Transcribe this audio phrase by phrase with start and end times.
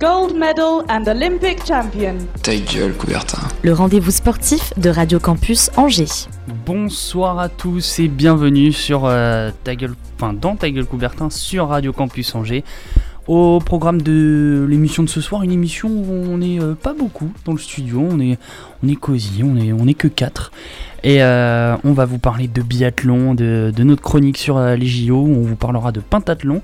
[0.00, 2.16] Gold medal and Olympic champion.
[2.42, 3.38] Ta gueule, Coubertin.
[3.62, 6.28] le rendez-vous sportif de Radio Campus Angers.
[6.66, 11.68] Bonsoir à tous et bienvenue sur euh, ta gueule, enfin dans ta gueule Coubertin sur
[11.68, 12.62] Radio Campus Angers.
[13.26, 17.32] Au programme de l'émission de ce soir, une émission où on n'est euh, pas beaucoup
[17.44, 18.38] dans le studio, on est,
[18.84, 20.52] on est cosy, on est, on est que 4.
[21.02, 24.86] Et euh, on va vous parler de biathlon, de, de notre chronique sur euh, les
[24.86, 26.62] JO, on vous parlera de pentathlon.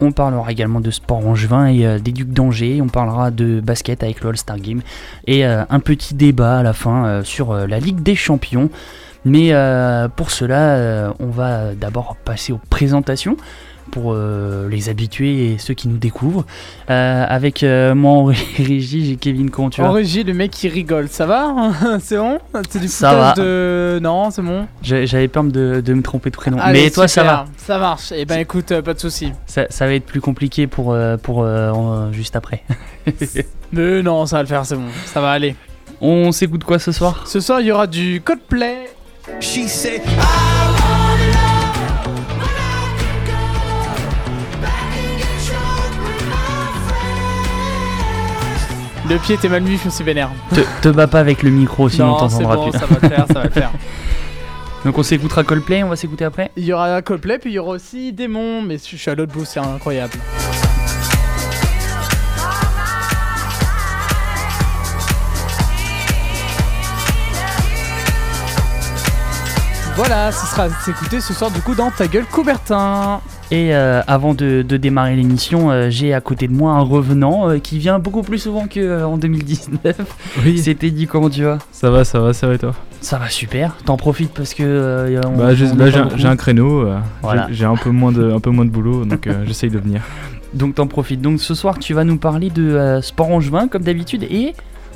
[0.00, 2.80] On parlera également de sport angevin et euh, des Ducs d'Angers.
[2.82, 4.82] On parlera de basket avec le All-Star Game.
[5.26, 8.70] Et euh, un petit débat à la fin euh, sur la Ligue des Champions.
[9.26, 9.54] Mais
[10.16, 13.38] pour cela, on va d'abord passer aux présentations
[13.94, 16.44] pour euh, les habitués et ceux qui nous découvrent.
[16.90, 18.24] Euh, avec euh, moi en
[18.58, 19.92] régie, j'ai Kevin, comment tu En vas?
[19.92, 21.54] régie, le mec qui rigole, ça va
[22.00, 22.38] C'est bon?
[22.68, 23.42] C'est du Ça foutage va.
[23.42, 24.00] de.
[24.02, 24.66] Non, c'est bon?
[24.82, 26.58] J'avais peur de, de me tromper de prénom.
[26.60, 27.44] Allez, Mais toi, ça va.
[27.56, 28.10] Ça marche.
[28.10, 29.32] Et ben écoute, euh, pas de soucis.
[29.46, 32.64] Ça, ça va être plus compliqué pour, euh, pour euh, en- juste après.
[33.72, 34.88] Mais non, ça va le faire, c'est bon.
[35.06, 35.54] Ça va aller.
[36.00, 37.22] On s'écoute quoi ce soir?
[37.26, 38.88] Ce soir, il y aura du Coldplay.
[39.40, 40.02] She said
[49.08, 50.30] Le pied était mal mis, je me suis vénère.
[50.54, 52.78] te, te bats pas avec le micro, sinon non, c'est t'entendras bon, plus.
[52.78, 53.70] ça va le faire, ça va le faire.
[54.84, 56.50] Donc on s'écoutera Coldplay, on va s'écouter après.
[56.56, 59.32] Il y aura Coldplay, puis il y aura aussi Démon, mais je suis à l'autre
[59.32, 60.14] bout, c'est incroyable.
[69.96, 73.20] Voilà, ce sera à s'écouter ce soir du coup dans Ta gueule Coubertin.
[73.50, 77.48] Et euh, avant de, de démarrer l'émission, euh, j'ai à côté de moi un revenant
[77.50, 79.96] euh, qui vient beaucoup plus souvent qu'en 2019.
[80.44, 81.58] Oui, C'était dit comment tu vas?
[81.70, 82.74] Ça va, ça va, ça va et toi?
[83.00, 83.76] Ça va super.
[83.84, 87.48] T'en profites parce que on- Bah je- on là j'ai un- créneau, j'ai- Voilà.
[87.50, 90.00] j'ai un peu moins de un peu moins de boulot donc j'essaye de venir.
[90.54, 91.20] Donc t'en profites.
[91.20, 94.54] Donc ce soir tu vas nous parler de sport angevin comme d'habitude et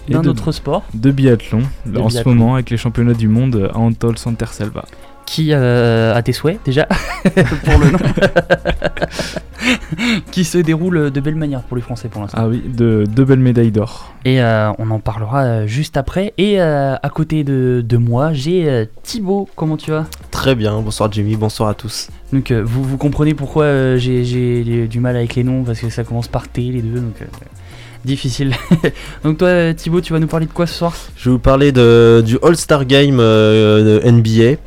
[0.09, 3.77] d'un autre sport De biathlon De en ce moment avec les championnats du monde à
[3.79, 4.87] Antol Santerselva.
[5.29, 6.87] Qui euh, a tes souhaits déjà
[7.65, 7.99] pour le nom
[10.31, 12.39] qui se déroule de belle manière pour les Français pour l'instant.
[12.41, 14.15] Ah oui, de deux belles médailles d'or.
[14.25, 16.33] Et euh, on en parlera euh, juste après.
[16.39, 19.51] Et euh, à côté de, de moi, j'ai euh, Thibaut.
[19.55, 20.07] Comment tu vas?
[20.31, 22.09] Très bien, bonsoir Jimmy, bonsoir à tous.
[22.33, 25.81] Donc euh, vous, vous comprenez pourquoi euh, j'ai j'ai du mal avec les noms parce
[25.81, 27.01] que ça commence par T les deux.
[27.01, 27.27] Donc euh,
[28.05, 28.55] difficile.
[29.25, 30.97] donc toi Thibaut, tu vas nous parler de quoi ce soir?
[31.17, 34.59] Je vais vous parler de, du All-Star Game euh, de NBA.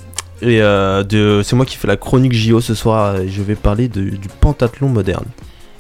[0.42, 3.56] Et euh, de, c'est moi qui fais la chronique JO ce soir et je vais
[3.56, 5.26] parler de- du pentathlon moderne.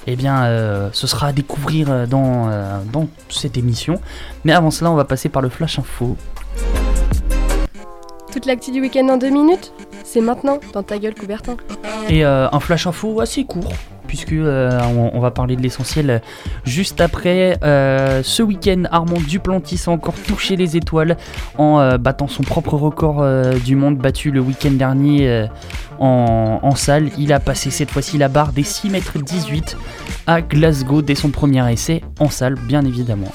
[0.07, 3.99] Eh bien, euh, ce sera à découvrir euh, dans, euh, dans cette émission.
[4.45, 6.15] Mais avant cela, on va passer par le Flash Info.
[8.31, 9.73] Toute l'actu du week-end en deux minutes
[10.03, 11.57] C'est maintenant dans ta gueule Coubertin.
[12.09, 13.71] Et euh, un flash info assez court,
[14.11, 14.77] puisque euh,
[15.21, 16.21] va parler de l'essentiel
[16.65, 17.57] juste après.
[17.63, 21.15] Euh, ce week-end, Armand Duplantis a encore touché les étoiles
[21.57, 23.25] en euh, battant son propre record
[23.63, 25.47] du monde battu le week-end dernier
[25.97, 27.09] en, en salle.
[27.17, 29.77] Il a passé cette fois-ci la barre des 6 mètres 18
[30.27, 33.31] à Glasgow dès son premier essai en salle, bien évidemment.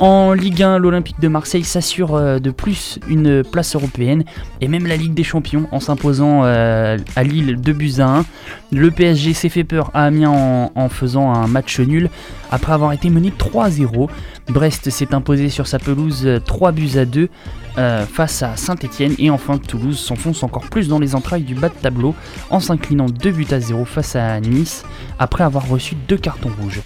[0.00, 4.24] En Ligue 1, l'Olympique de Marseille s'assure euh, de plus une place européenne
[4.62, 8.24] et même la Ligue des Champions en s'imposant euh, à Lille 2 buts à 1.
[8.72, 12.08] Le PSG s'est fait peur à Amiens en, faisant un match nul
[12.50, 14.08] après avoir été mené 3-0.
[14.48, 17.28] Brest s'est imposé sur sa pelouse euh, 3 buts à 2
[17.76, 21.68] euh, face à Saint-Etienne et enfin Toulouse s'enfonce encore plus dans les entrailles du bas
[21.68, 22.14] de tableau
[22.48, 24.82] en s'inclinant 2 buts à 0 face à Nice
[25.18, 26.80] après avoir reçu deux cartons rouges.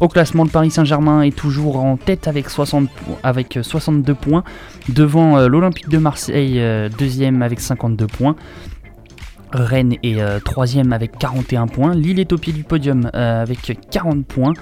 [0.00, 4.44] Au classement, le Paris Saint-Germain est toujours en tête avec, 60, po- avec 62 points,
[4.90, 8.36] devant euh, l'Olympique de Marseille, euh, deuxième avec 52 points.
[9.52, 11.94] Rennes est euh, troisième avec 41 points.
[11.94, 14.52] Lille est au pied du podium avec 40 points.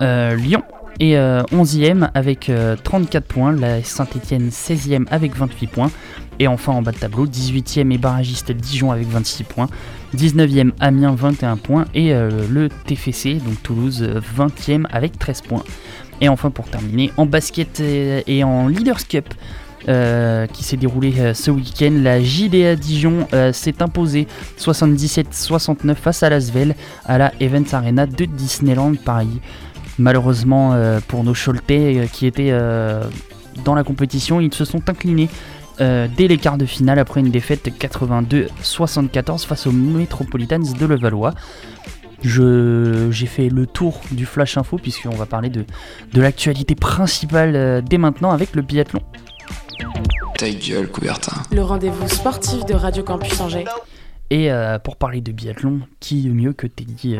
[0.00, 0.62] Lyon
[1.00, 3.52] est euh, 11e avec euh, 34 points.
[3.52, 5.90] La Saint-Etienne 16e avec 28 points.
[6.38, 9.68] Et enfin en bas de tableau, 18e et barragiste Dijon avec 26 points.
[10.16, 11.84] 19e Amiens 21 points.
[11.94, 15.64] Et euh, le TFC, donc Toulouse, euh, 20e avec 13 points.
[16.20, 19.34] Et enfin pour terminer, en basket et, en Leaders Cup,
[19.88, 21.92] euh, qui s'est déroulé euh, ce week-end.
[22.00, 26.74] La JDA Dijon s'est imposée 77-69 face à Lasvel
[27.04, 29.40] à la Events Arena de Disneyland Paris.
[29.98, 30.74] Malheureusement
[31.06, 32.52] pour nos Choletais qui étaient
[33.64, 35.28] dans la compétition, ils se sont inclinés
[35.82, 41.34] euh, dès les quarts de finale après une défaite 82-74 face aux Metropolitans de Levallois.
[42.22, 45.64] Je- J'ai fait le tour du Flash Info puisqu'on va parler de,
[46.12, 49.00] de l'actualité principale euh, dès maintenant avec le biathlon.
[50.38, 51.32] Ta gueule, Coubertin.
[51.52, 53.64] Le rendez-vous sportif de Radio Campus Angers.
[54.30, 57.16] Et euh, pour parler de biathlon, qui mieux que Teddy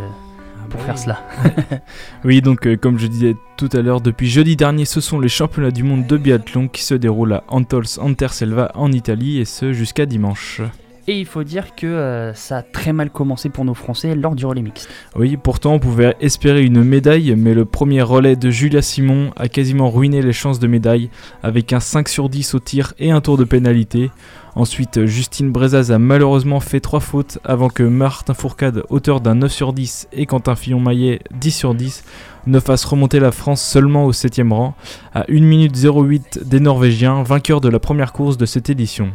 [0.63, 1.21] euh, pour faire cela
[2.25, 5.29] Oui, donc euh, comme je disais tout à l'heure, depuis jeudi dernier, ce sont les
[5.29, 9.73] championnats du monde de biathlon qui se déroulent à Antols Anterselva en Italie et ce
[9.73, 10.63] jusqu'à dimanche.
[11.09, 14.37] Et il faut dire que euh, ça a très mal commencé pour nos Français lors
[14.37, 14.89] du relais mixte.
[15.17, 19.49] Oui, pourtant on pouvait espérer une médaille, mais le premier relais de Julia Simon a
[19.49, 21.11] quasiment ruiné les chances de médaille
[21.43, 24.13] avec un 5 sur 10 au tir et un tour de pénalité.
[24.55, 29.51] Ensuite, Justine Brezaz a malheureusement fait 3 fautes avant que Martin Fourcade, auteur d'un 9
[29.51, 32.05] sur 10, et Quentin Fillon-Maillet, 10 sur 10,
[32.47, 34.75] ne fassent remonter la France seulement au 7 rang,
[35.15, 39.11] à 1 minute 08 des Norvégiens, vainqueurs de la première course de cette édition.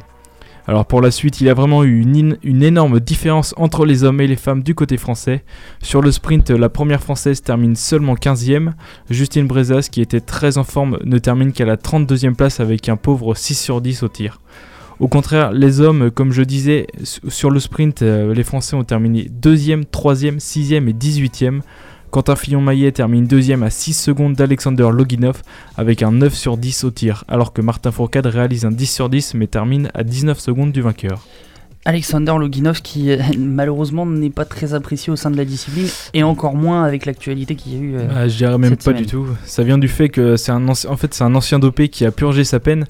[0.70, 4.20] Alors pour la suite, il y a vraiment eu une, énorme différence entre les hommes
[4.20, 5.46] et les femmes du côté français.
[5.82, 8.74] Sur le sprint, la première française termine seulement 15ème.
[9.10, 12.98] Justine Brezas, qui était très en forme, ne termine qu'à la 32e place avec un
[12.98, 14.42] pauvre 6 sur 10 au tir.
[15.00, 19.30] Au contraire, les hommes, comme je disais, sur le sprint, euh, les Français ont terminé
[19.42, 21.62] 2e, 3e, 6e et 18e.
[22.10, 25.44] Quentin Fillon-Maillet termine 2e à 6 secondes d'Alexander Loginov
[25.76, 29.10] avec un 9 sur 10 au tir, alors que Martin Fourcade réalise un 10 sur
[29.10, 31.28] 10 mais termine à 19 secondes du vainqueur.
[31.88, 36.22] Alexander Loginov qui euh, malheureusement n'est pas très apprécié au sein de la discipline et
[36.22, 37.96] encore moins avec l'actualité qu'il y a eu.
[37.96, 39.04] euh, Ah, je dirais même cette pas semaine.
[39.04, 39.26] du tout.
[39.46, 42.06] Ça vient du fait que c'est un ancien, en fait c'est un ancien dopé qui
[42.06, 42.88] a purgé sa peine,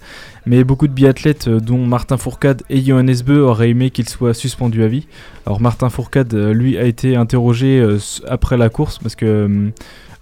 [0.48, 4.34] mais beaucoup de biathlètes, euh, dont Martin Fourcade et Johannes Beu, auraient aimé qu'il soit
[4.34, 5.06] suspendu à vie.
[5.46, 7.86] Alors Martin Fourcade, euh, lui, a été interrogé
[8.28, 9.70] après la course parce que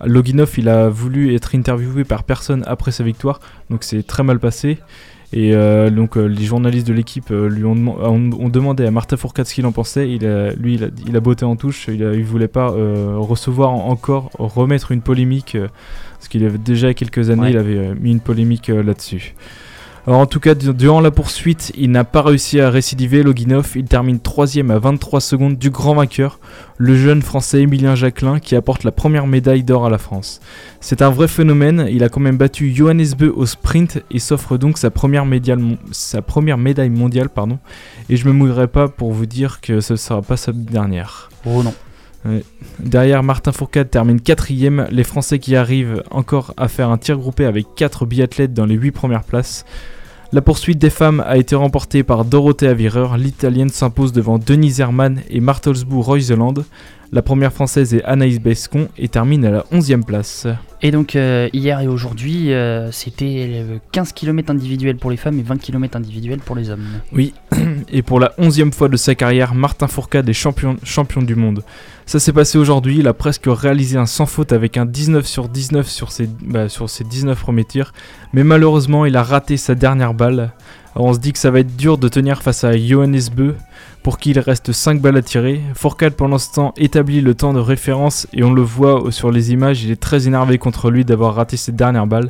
[0.04, 3.40] Loginov, il a voulu être interviewé par personne après sa victoire,
[3.70, 4.80] donc c'est très mal passé.
[5.38, 8.86] Et euh, donc euh, les journalistes de l'équipe euh, lui ont, deman- ont- ont demandé
[8.86, 10.10] à Martin Fourcade ce qu'il en pensait.
[10.10, 11.88] Il a- lui, il a, il a botté en touche.
[11.90, 15.58] Il, il voulait pas recevoir en- encore, remettre une polémique,
[16.18, 17.52] parce qu'il y avait déjà quelques années, Ouais.
[17.52, 19.36] il avait mis une polémique là-dessus.
[20.08, 23.72] Alors en tout cas, du- durant la poursuite, il n'a pas réussi à récidiver, Loginov.
[23.76, 26.40] Il termine 3 à 23 secondes du grand vainqueur,
[26.78, 30.42] le jeune français Emilien Jacquelin, qui apporte la première médaille d'or à la France.
[30.80, 34.58] C'est un vrai phénomène, il a quand même battu Johannes Beu au sprint et s'offre
[34.58, 35.58] donc sa première, médaille
[36.90, 37.30] mondiale.
[38.10, 41.32] Et je me mouillerai pas pour vous dire que ce ne sera pas sa dernière.
[41.46, 41.74] Oh non.
[42.26, 42.44] Ouais.
[42.80, 44.88] Derrière, Martin Fourcade termine quatrième.
[44.92, 48.76] Les Français qui arrivent encore à faire un tir groupé avec 4 biathlètes dans les
[48.76, 49.66] 8 premières places.
[50.32, 53.18] La poursuite des femmes a été remportée par Dorothea Wierer.
[53.18, 56.56] L'Italienne s'impose devant Denise Hermann et Martelsbou Reuseland.
[57.12, 60.48] La première française est Anaïs Bescon et termine à la 11e place.
[60.82, 65.40] Et donc euh, hier et aujourd'hui, euh, c'était euh, 15 km individuels pour les femmes
[65.40, 66.86] et 20 km individuels pour les hommes.
[67.14, 67.34] Oui,
[67.92, 71.64] et pour la onzième fois de sa carrière, Martin Fourcade est champion, champion du monde.
[72.08, 75.50] Ça s'est passé aujourd'hui, il a presque réalisé un sans faute avec un 19 sur
[75.50, 77.94] 19 sur ses, bah, sur ses 19 premiers tirs,
[78.32, 80.54] mais malheureusement il a raté sa dernière balle.
[80.96, 83.56] Alors on se dit que ça va être dur de tenir face à Johannes Beu,
[84.04, 85.62] pour qui il reste 5 balles à tirer.
[85.74, 89.52] Fourcade pendant ce temps établit le temps de référence et on le voit sur les
[89.52, 92.30] images, il est très énervé contre lui d'avoir raté ses dernières balles.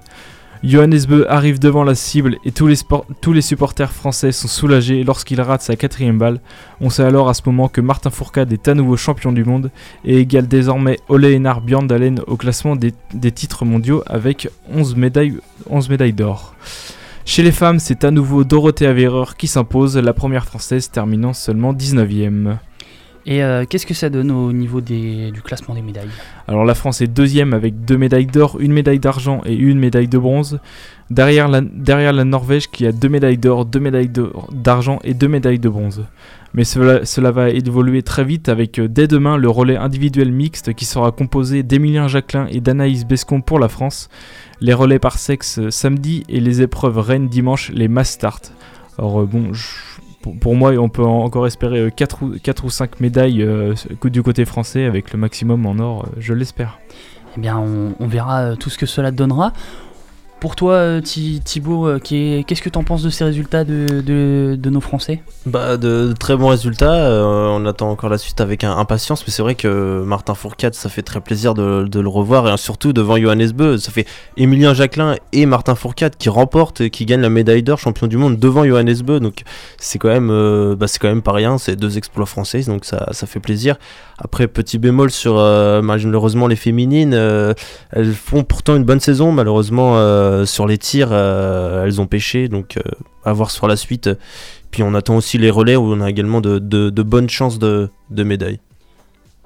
[0.64, 5.62] Johannes Beu arrive devant la cible et tous les, supporters français sont soulagés lorsqu'il rate
[5.62, 6.40] sa quatrième balle.
[6.82, 9.72] On sait alors à ce moment que Martin Fourcade est à nouveau champion du monde
[10.06, 12.94] et égale désormais Ole Einar Bjørndalen au classement des,
[13.32, 15.38] titres mondiaux avec 11 médailles,
[15.70, 16.56] 11 médailles d'or.
[17.26, 21.74] Chez les femmes, c'est à nouveau Dorothea Wierer qui s'impose, la première française terminant seulement
[21.74, 22.58] 19ème.
[23.28, 26.10] Et euh, qu'est-ce que ça donne au niveau du classement des médailles?
[26.48, 30.08] Alors la France est deuxième avec deux médailles d'or, une médaille d'argent et une médaille
[30.08, 30.60] de bronze.
[31.10, 31.62] Derrière la,
[32.24, 34.12] Norvège qui a deux médailles d'or, deux médailles
[34.52, 36.06] d'argent et deux médailles de bronze.
[36.54, 40.86] Mais cela, va évoluer très vite avec euh, dès demain le relais individuel mixte qui
[40.86, 44.08] sera composé d'Emilien Jacquelin et d'Anaïs Bescon pour la France.
[44.62, 48.54] Les relais par sexe euh, samedi et les épreuves reines dimanche, les mass start.
[48.98, 49.52] Alors bon,
[50.34, 53.74] pour, moi on peut en- encore espérer 4 ou, quatre ou 5 médailles euh,
[54.06, 56.80] du côté français avec le maximum en or, euh, je l'espère.
[57.38, 59.52] Eh bien, on, verra euh, tout ce que cela donnera.
[60.46, 64.56] Pour toi, euh, Thi- Thibaut, euh, qu'est-ce que tu en penses de ces résultats de,
[64.70, 65.24] nos Français?
[65.48, 66.94] Bah, de, très bons résultats.
[66.94, 70.88] euh, on attend encore la suite avec impatience, mais c'est vrai que Martin Fourcade, ça
[70.88, 73.80] fait très plaisir de, le revoir et surtout devant Johannes Beu.
[73.80, 74.06] Ça fait
[74.38, 78.18] Emilien Jacquelin et Martin Fourcade qui remportent et qui gagnent la médaille d'or champion du
[78.18, 79.20] monde devant Johannes Beu.
[79.20, 79.42] Donc
[79.80, 81.58] c'est quand même, euh, bah, quand même pas rien.
[81.58, 83.78] C'est deux exploits français, donc ça, fait plaisir.
[84.20, 85.38] Après, petit bémol sur
[85.82, 89.32] malheureusement les féminines, elles font pourtant une bonne saison.
[89.32, 89.96] Malheureusement
[90.42, 92.82] euh, sur les tirs, euh, elles ont pêché, donc euh,
[93.24, 94.10] à voir sur la suite.
[94.72, 97.60] Puis on attend aussi les relais où on a également de, de- de bonnes chances
[97.60, 98.60] de, de médailles.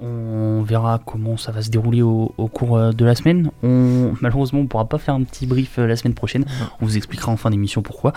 [0.02, 3.52] On verra comment ça va se dérouler au, au cours de la semaine.
[3.64, 6.46] On, malheureusement, on pourra pas faire un petit brief la semaine prochaine.
[6.82, 8.14] On vous expliquera en fin d'émission pourquoi.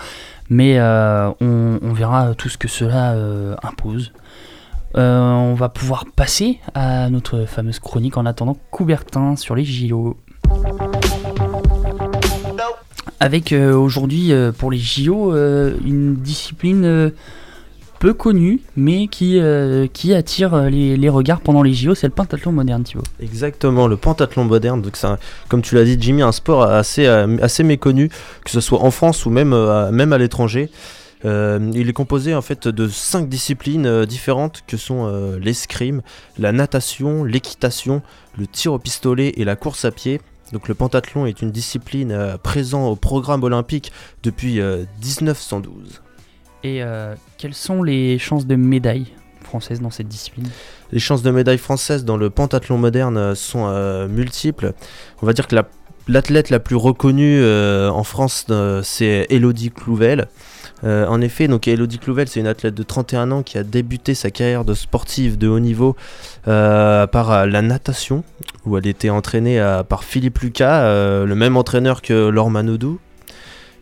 [0.49, 4.13] Mais euh, on, on verra tout ce que cela euh, impose.
[4.95, 10.15] Euh, on va pouvoir passer à notre fameuse chronique en attendant Coubertin sur les JO.
[13.23, 17.09] Avec euh, aujourd'hui euh, pour les JO euh, une discipline
[17.97, 19.39] peu connue mais qui,
[19.93, 23.03] qui attire les, regards pendant les JO, c'est le pentathlon moderne Thibaut.
[23.21, 24.81] Exactement, le pentathlon moderne.
[24.81, 24.97] Donc
[25.47, 28.09] comme tu l'as dit, Jimmy, un sport assez, assez méconnu,
[28.43, 29.55] que ce soit en France ou même,
[29.91, 30.69] même à l'étranger.
[31.23, 36.01] Il est composé en fait de cinq disciplines différentes que sont euh, l'escrime,
[36.37, 38.01] la natation, l'équitation,
[38.37, 40.19] le tir au pistolet et la course à pied.
[40.53, 43.91] Donc le pentathlon est une discipline euh, présente au programme olympique
[44.23, 46.01] depuis euh, 1912.
[46.63, 49.07] Et euh, quelles sont les chances de médaille
[49.43, 50.47] françaises dans cette discipline?
[50.93, 54.73] Les chances de médaille française dans le pentathlon moderne euh, sont euh, multiples.
[55.21, 55.67] On va dire que la-
[56.07, 60.27] l'athlète la, plus reconnue euh, en France, euh, c'est Elodie Clouvel.
[60.83, 64.13] Euh, en effet, donc Elodie Clouvel, c'est une athlète de 31 ans qui a débuté
[64.15, 65.95] sa carrière de sportive de haut niveau
[66.47, 68.23] euh, par euh, la natation,
[68.65, 70.83] où elle était entraînée par Philippe Lucas,
[71.25, 72.99] le même entraîneur que Laure Manodou.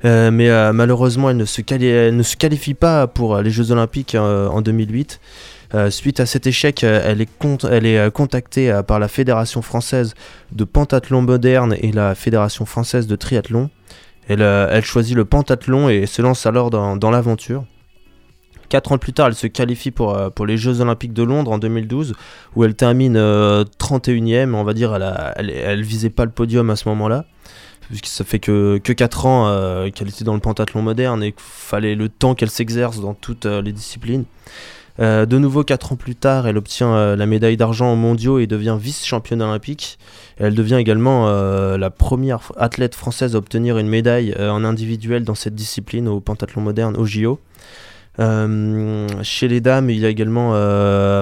[0.03, 5.19] Mais malheureusement, elle ne, se qualifie pas pour les Jeux Olympiques en 2008.
[5.73, 10.15] Euh, suite à cet échec, elle est, contactée par la Fédération française
[10.51, 13.69] de pentathlon moderne et la Fédération française de triathlon.
[14.27, 17.65] Elle, euh, elle choisit le pentathlon et se lance alors dans, l'aventure.
[18.69, 21.57] Quatre ans plus tard, elle se qualifie pour, euh, les Jeux Olympiques de Londres en
[21.57, 22.13] 2012,
[22.55, 24.53] où elle termine euh, 31e.
[24.53, 27.25] On va dire, elle, a- elle, elle visait pas le podium à ce moment-là,
[27.89, 31.33] puisque ça fait que, que 4 ans euh, qu'elle était dans le pentathlon moderne et
[31.33, 34.23] qu'il fallait le temps qu'elle s'exerce dans toutes euh, les disciplines.
[35.01, 38.37] Euh, de nouveau, 4 ans plus tard, elle obtient euh, la médaille d'argent aux mondiaux
[38.37, 39.97] et devient vice-championne olympique.
[40.37, 45.35] Elle devient également euh, la première athlète française à obtenir une médaille en individuel dans
[45.35, 47.39] cette discipline au pentathlon moderne au JO.
[48.19, 50.51] Chez les dames, il y a également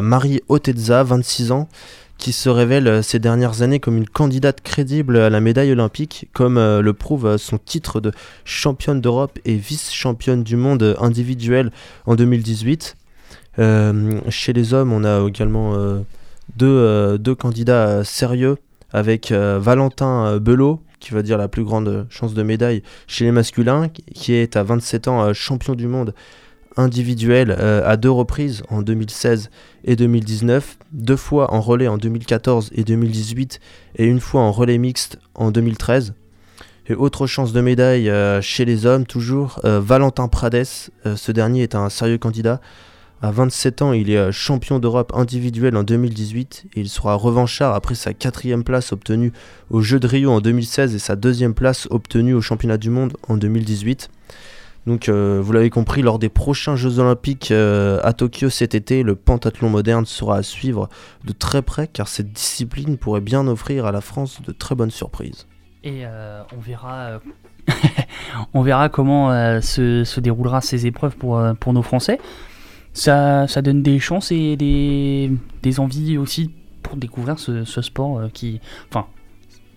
[0.01, 1.69] Marie Otezza, 26 ans,
[2.17, 6.55] qui se révèle ces dernières années comme une candidate crédible à la médaille olympique, comme
[6.55, 8.11] le prouve son titre de
[8.43, 11.71] championne d'Europe et vice-championne du monde individuel
[12.05, 12.97] en 2018.
[13.57, 15.99] Euh, chez les hommes, on a également euh,
[16.55, 18.57] deux, euh, deux candidats sérieux
[18.91, 23.87] avec Valentin Belot, qui va dire la plus grande chance de médaille chez les masculins,
[23.87, 26.15] qui- est à 27 ans champion du monde
[26.75, 29.51] individuel à deux reprises en 2016
[29.83, 33.59] et 2019, deux fois en relais en 2014 et 2018
[33.97, 36.15] et une fois en relais mixte en 2013.
[36.87, 40.65] Et autre chance de médaille chez les hommes, toujours Valentin Prades.
[41.15, 42.59] Ce dernier est un sérieux candidat.
[43.21, 47.75] À 27 ans, il est euh, champion d'Europe individuel en 2018 et il sera revanchard
[47.75, 49.33] après sa quatrième place obtenue
[49.69, 53.17] aux Jeux de Rio en 2016 et sa deuxième place obtenue au championnat du monde
[53.27, 54.09] en 2018.
[54.87, 59.03] Donc, euh, vous l'avez compris, lors des prochains Jeux Olympiques euh, à Tokyo cet été,
[59.03, 60.87] le pentathlon moderne sera à suivre
[61.25, 64.91] de très près car cette discipline pourrait bien offrir à la France de très bonnes
[64.91, 65.45] surprises.
[65.83, 66.03] Et
[66.55, 67.21] on verra,
[68.53, 72.19] on verra comment se, se déroulera ces épreuves pour, pour nos Français.
[72.93, 75.31] Ça, ça donne des chances et des,
[75.61, 76.51] des envies aussi
[76.83, 79.07] pour découvrir ce, sport euh, qui, enfin,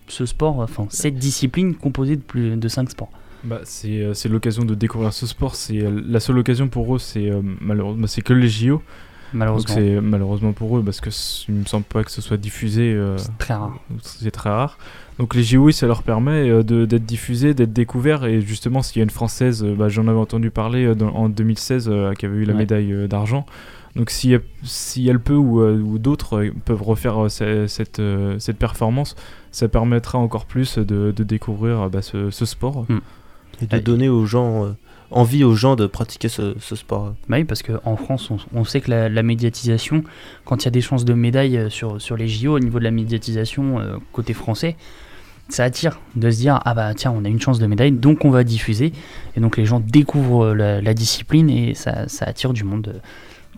[0.07, 3.11] ce sport, enfin cette discipline composée de plus de 5 sports.
[3.43, 5.53] Bah, c'est euh, c'est l'occasion de découvrir ce sport.
[5.71, 8.81] Euh, la seule occasion pour eux, c'est euh, malheureusement, c'est que les JO.
[9.33, 9.75] Malheureusement.
[9.75, 11.09] Donc c'est malheureusement pour eux parce que
[11.49, 12.93] il me semble pas que ce soit diffusé.
[12.93, 13.77] euh, C'est très rare.
[14.01, 14.77] C'est très rare.
[15.19, 18.25] Donc les JO, ça leur permet euh, de- d'être diffusés, d'être découverts.
[18.25, 21.13] Et justement, s'il y a une française, euh, bah, j'en avais entendu parler euh, dans-
[21.13, 22.59] en 2016, euh, qui avait eu la Ouais.
[22.59, 23.45] médaille euh, d'argent.
[23.95, 27.67] Donc si, elle- si elle peut ou, euh, ou d'autres euh, peuvent refaire euh, ce-
[27.67, 29.15] cette, euh, cette performance,
[29.51, 32.85] ça permettra encore plus de, de découvrir euh, bah, ce, ce sport.
[32.89, 32.97] Mm.
[33.61, 34.69] Et de donner aux gens, euh,
[35.13, 37.13] envie aux gens de pratiquer ce, sport.
[37.29, 40.03] Bah oui, parce qu'en France, on, sait que la, médiatisation,
[40.45, 42.79] quand il y a des chances de médaille euh, sur, sur les JO, au niveau
[42.79, 44.75] de la médiatisation euh, côté français,
[45.49, 48.23] ça attire de se dire ah bah tiens on a une chance de médaille donc
[48.23, 48.93] on va diffuser
[49.35, 53.01] et donc les gens découvrent euh, la, discipline et ça, attire du monde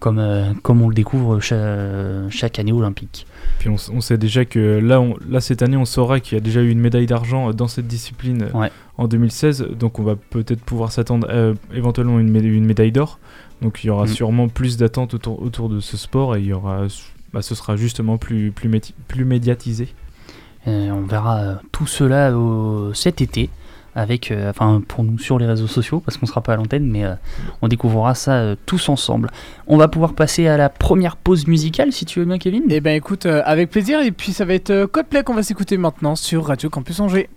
[0.06, 3.26] comme, euh, comme on le découvre cha- chaque, année olympique.
[3.58, 6.42] Puis on, sait déjà que là, on- là cette année, on saura qu'il y a
[6.42, 8.72] déjà eu une médaille d'argent euh, dans cette discipline euh, Ouais.
[9.00, 9.66] en 2016.
[9.80, 13.18] Donc on va peut-être pouvoir s'attendre à, éventuellement une, mé- une médaille d'or.
[13.64, 14.10] Donc il y aura Mm.
[14.10, 16.84] sûrement plus d'attentes autour, autour de ce sport et il y aura,
[17.34, 19.88] bah, ce sera justement plus, plus, méti- plus médiatisé.
[20.68, 23.50] On verra tout cela au- cet été
[23.96, 26.86] avec euh, enfin pour nous sur les réseaux sociaux parce qu'on sera pas à l'antenne
[26.86, 27.16] mais euh,
[27.62, 29.32] on découvrira ça euh, tous ensemble.
[29.68, 32.64] On va pouvoir passer à la première pause musicale si tu veux bien Kevin.
[32.70, 34.02] Eh ben écoute, avec plaisir.
[34.02, 37.30] Et puis ça va être Coldplay qu'on va s'écouter maintenant sur Radio Campus Angers.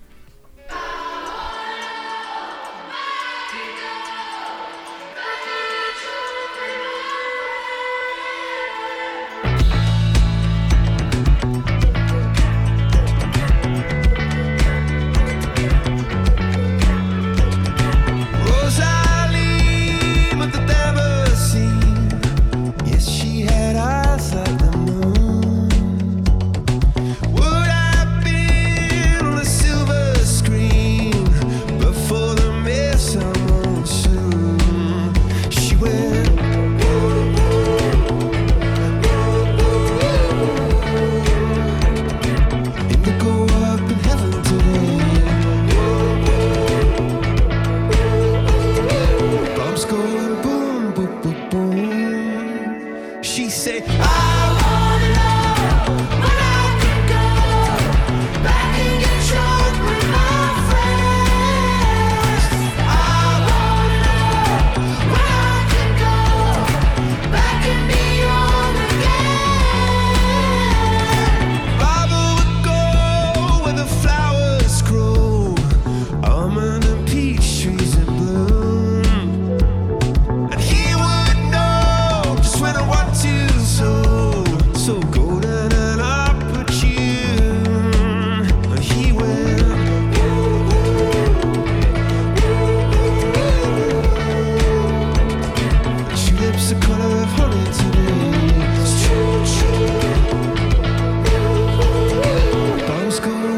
[103.21, 103.58] school.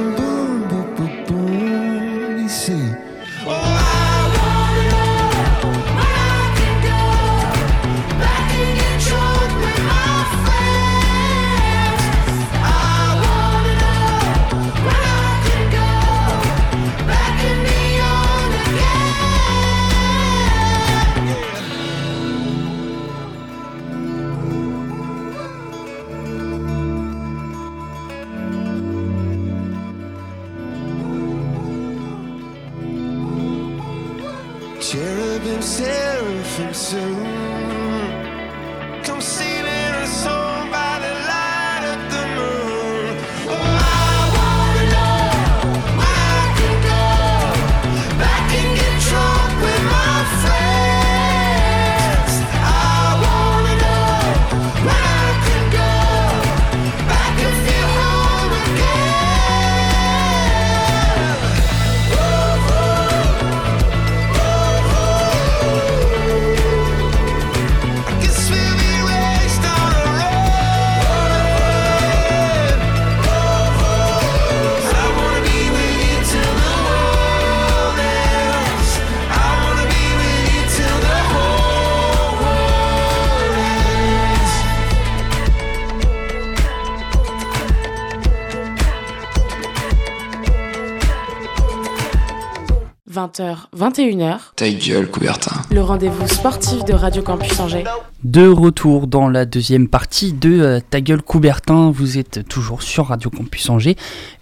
[93.12, 95.56] 20h, 21h, Ta gueule, Coubertin.
[95.72, 97.82] le rendez-vous sportif de Radio Campus Angers.
[98.22, 103.08] De retour dans la deuxième partie de euh, Ta gueule Coubertin, vous êtes toujours sur
[103.08, 103.96] Radio Campus Angers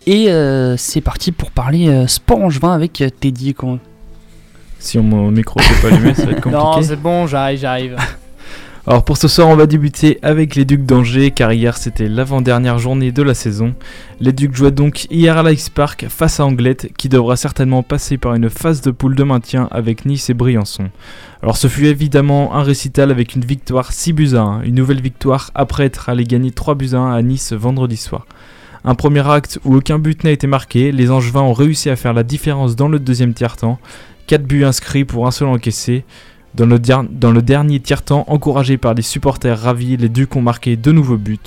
[0.07, 3.55] et euh, c'est parti pour parler euh, sport angevin avec euh, Teddy.
[3.55, 3.79] Quand...
[4.79, 6.57] Si on- mon micro n'est pas allumé, ça va être compliqué.
[6.65, 7.97] Non, c'est bon, j'arrive, j'arrive.
[8.91, 12.79] Alors pour ce soir, on va débuter avec les Ducs d'Angers, car hier c'était l'avant-dernière
[12.79, 13.75] journée de la saison.
[14.19, 18.17] Les Ducs jouaient donc hier à l'Ice Park face à Anglette, qui devra certainement passer
[18.17, 20.89] par une phase de poule de maintien avec Nice et Briançon.
[21.43, 25.03] Alors ce fut évidemment un récital avec une victoire 6 buts à 1, une nouvelle
[25.03, 28.25] victoire après être allé gagner 3 buts à 1 à Nice vendredi soir.
[28.87, 32.15] Un premier acte où aucun but n'a été marqué, les Angevins ont réussi à faire
[32.15, 33.79] la différence dans le deuxième tiers-temps,
[34.29, 36.07] 4 buts inscrits pour un seul encaissé,
[36.55, 41.19] dans le, dernier tiers-temps, encouragés par les supporters ravis, les Ducs ont marqué deux nouveaux
[41.19, 41.39] buts.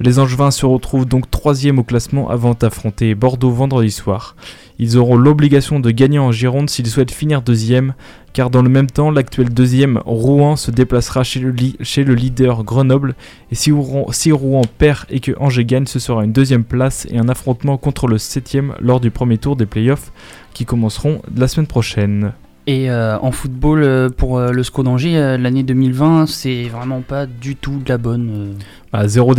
[0.00, 4.34] Les Angevins se retrouvent donc troisième au classement avant d'affronter Bordeaux vendredi soir.
[4.80, 7.94] Ils auront l'obligation de gagner en Gironde s'ils souhaitent finir deuxième,
[8.32, 12.14] car dans le même temps, l'actuel deuxième Rouen se déplacera chez le, li- chez le
[12.14, 13.14] leader Grenoble,
[13.52, 17.06] et si Rouen, si Rouen perd et que Angers gagne, ce sera une deuxième place
[17.10, 20.10] et un affrontement contre le septième lors du premier tour des playoffs
[20.54, 22.32] qui commenceront la semaine prochaine.
[22.66, 27.26] Et euh, en football, euh, pour euh, le SCO d'Angers, l'année 2020, c'est vraiment pas
[27.26, 28.54] du tout de la bonne.
[28.92, 29.34] Bah, zéro,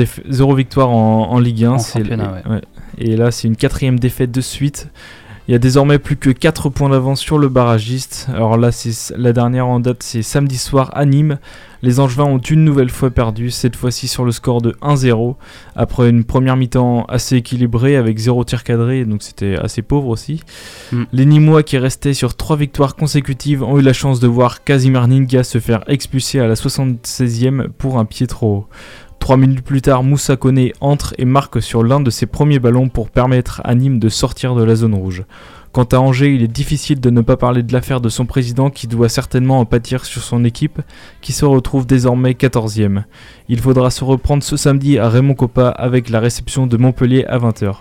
[0.56, 1.72] victoire en, en Ligue 1.
[1.72, 2.62] En ouais.
[3.00, 4.90] Et là, c'est une quatrième défaite de suite.
[5.48, 8.28] Il y a désormais plus que 4 points d'avance sur le barragiste.
[8.34, 11.38] Alors là, c'est la dernière en date, c'est samedi soir à Nîmes.
[11.84, 15.36] Les Angevins ont une nouvelle fois perdu, cette fois-ci sur le score de 1-0,
[15.76, 20.42] après une première mi-temps assez équilibrée avec 0 tir cadré, donc c'était assez pauvre aussi.
[20.92, 21.04] Mm.
[21.14, 25.08] Les Nîmois qui restaient sur 3 victoires consécutives ont eu la chance de voir Casimir
[25.08, 28.68] Ninga se faire expulser à la 76e pour un pied trop haut.
[29.26, 32.90] Trois minutes plus tard, Moussa Koné entre et marque sur l'un de ses premiers ballons
[32.90, 35.24] pour permettre à Nîmes de sortir de la zone rouge.
[35.72, 38.70] Quant à Angers, il est difficile de ne pas parler de l'affaire de son président
[38.70, 40.80] qui doit certainement en pâtir sur son équipe
[41.22, 43.06] qui se retrouve désormais 14e.
[43.50, 47.40] Il faudra se reprendre ce samedi à Raymond Coppa avec la réception de Montpellier à
[47.40, 47.78] 20h.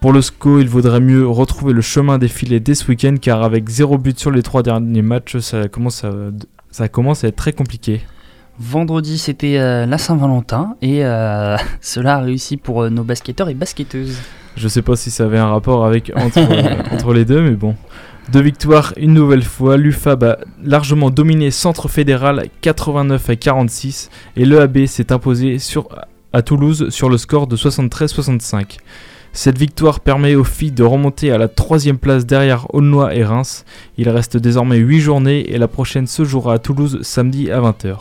[0.00, 3.42] Pour le SCO, il vaudrait mieux retrouver le chemin des filets dès ce week-end car
[3.42, 8.02] avec 0 but sur les trois derniers matchs, ça commence à être très compliqué.
[8.58, 13.54] Vendredi, c'était euh, la Saint-Valentin et euh, cela a réussi pour euh, nos basketteurs et
[13.54, 14.18] basketteuses.
[14.56, 16.40] Je sais pas si ça avait un rapport avec entre,
[16.92, 17.76] entre les deux, mais bon.
[18.32, 19.76] Deux victoires une nouvelle fois.
[19.76, 25.88] L'UFAB a largement dominé Centre Fédéral 89 à 46 et l'EAB s'est imposé sur,
[26.32, 28.78] à Toulouse sur le score de 73-65.
[29.32, 33.66] Cette victoire permet aux filles de remonter à la troisième place derrière Aulnois et Reims.
[33.98, 37.98] Il reste désormais 8 journées et la prochaine se jouera à Toulouse samedi à 20h.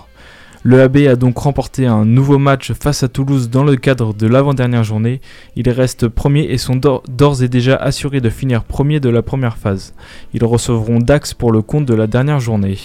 [0.67, 4.25] Le AB a donc remporté un nouveau match face à Toulouse dans le cadre de
[4.25, 5.21] l'avant-dernière journée.
[5.55, 9.21] Ils restent premiers et sont d'or- d'ores et déjà assurés de finir premier de la
[9.21, 9.93] première phase.
[10.33, 12.79] Ils recevront Dax pour le compte de la dernière journée.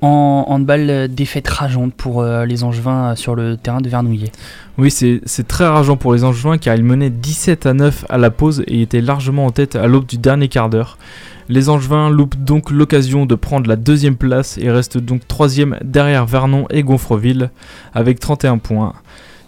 [0.00, 4.32] En handball, euh, défaite rageante pour euh, les Angevins euh, sur le terrain de Vernouillet.
[4.78, 8.16] Oui, c'est c'est très rageant pour les Angevins car ils menaient 17 à 9 à
[8.16, 10.96] la pause et étaient largement en tête à l'aube du dernier quart d'heure.
[11.48, 16.24] Les Angevins loupent donc l'occasion de prendre la deuxième place et restent donc troisième derrière
[16.24, 17.50] Vernon et Gonfreville
[17.92, 18.94] avec 31 points.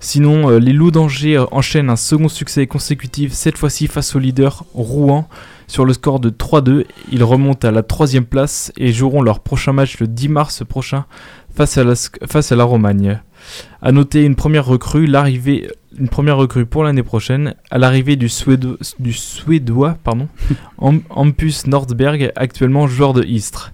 [0.01, 4.19] Sinon, euh, les Loups d'Angers euh, enchaînent un second succès consécutif, cette fois-ci face au
[4.19, 5.27] leader Rouen.
[5.69, 9.73] Sur le score de 3-2, ils remontent à la troisième place et joueront leur prochain
[9.73, 11.07] match le 10 mars prochain
[11.55, 11.95] face à la,
[12.29, 13.21] face à la Romagne.
[13.83, 18.29] A noter une première recrue, l'arrivée, une première recrue pour l'année prochaine, à l'arrivée du,
[18.29, 20.29] Suédo- du Suédois pardon,
[20.79, 23.73] Hampus Nordberg, actuellement joueur de Istres.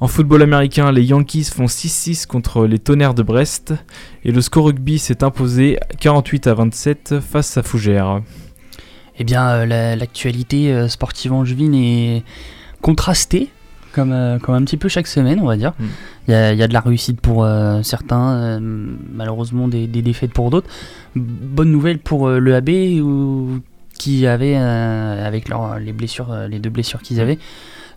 [0.00, 3.72] En football américain, les Yankees font 6-6 contre les Tonnerres de Brest
[4.24, 8.20] et le score rugby s'est imposé 48 à 27 face à Fougères.
[9.18, 12.24] Eh bien, euh, la- l'actualité euh, sportive angevine est
[12.82, 13.48] contrastée,
[13.94, 15.72] comme, euh, comme un petit peu chaque semaine, on va dire.
[15.78, 15.84] Mm.
[16.28, 18.58] Il y, a, il y a de la réussite pour euh, certains, euh,
[19.12, 20.68] malheureusement des, des défaites pour d'autres.
[21.16, 22.70] Bonne nouvelle pour le AB,
[23.98, 27.38] qui avait, avec leur- les, blessures, les deux blessures qu'ils avaient,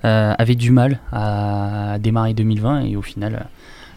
[0.05, 3.47] euh, avait du mal à démarrer 2020 et au final,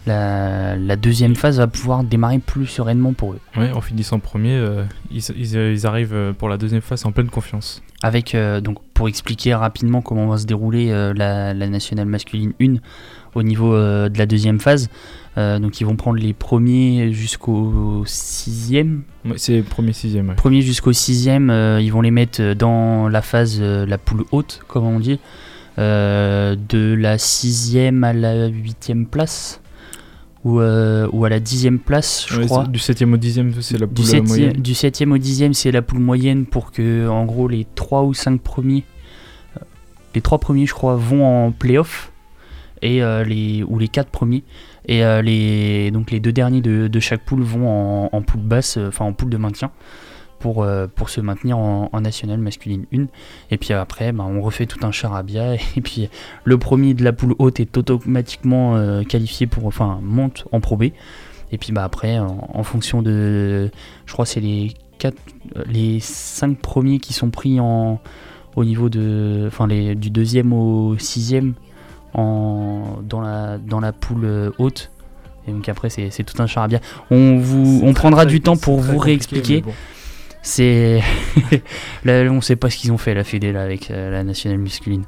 [0.06, 3.40] la, la deuxième phase va pouvoir démarrer plus sereinement pour eux.
[3.56, 7.12] Ouais, en finissant premier, euh, ils, ils- ils arrivent euh, pour la deuxième phase en
[7.12, 7.82] pleine confiance.
[8.02, 12.52] Avec, euh, donc, pour expliquer rapidement comment va se dérouler euh, la, la nationale masculine
[12.62, 12.76] 1
[13.34, 14.88] au niveau de la deuxième phase.
[15.36, 19.04] Donc ils vont prendre les premiers jusqu'au sixième.
[19.24, 20.28] Ouais, c'est premier sixième.
[20.28, 20.34] ouais.
[20.34, 21.48] Premiers jusqu'au sixième,
[21.80, 25.18] ils vont les mettre dans la phase, la poule haute, comme on dit.
[25.78, 29.60] De la sixième à la huitième place.
[30.44, 32.64] Ou, euh, ou à la dixième place, je Ouais, crois.
[32.66, 34.52] Du 7ème au 10ème, c'est la Du poule septième, moyenne.
[34.62, 38.14] du septième au dixième, c'est la poule moyenne pour que, en gros, les 3 ou
[38.14, 38.84] 5 premiers,
[39.58, 39.60] euh,
[40.14, 42.10] les 3 premiers, je crois, vont en playoff,
[42.80, 44.42] et, euh, les, ou les 4 premiers,
[44.88, 48.78] et les, donc les deux derniers de, de chaque poule vont en, en poule basse,
[48.78, 49.70] enfin en poule de maintien,
[50.40, 53.06] pour, euh, pour se maintenir en, en nationale masculine 1.
[53.52, 56.08] Et puis après, bah, on refait tout un charabia, et puis
[56.42, 60.76] le premier de la poule haute est automatiquement euh, qualifié pour, enfin, monte en Pro
[60.76, 60.84] B.
[61.52, 63.70] Et puis bah après, en, en fonction de,
[64.06, 65.18] je crois que c'est les quatre,
[65.56, 68.00] euh, les cinq premiers qui sont pris en,
[68.54, 71.54] au niveau de, enfin les, du deuxième au sixième
[72.14, 74.92] en, dans la, dans la poule haute.
[75.48, 76.78] Et donc après c'est, tout un charabia.
[77.10, 79.64] On vous, on prendra du temps pour vous réexpliquer.
[80.42, 81.00] C'est,
[82.04, 84.58] là, on sait pas ce qu'ils ont fait la Fédé là avec euh, la nationale
[84.58, 85.04] masculine,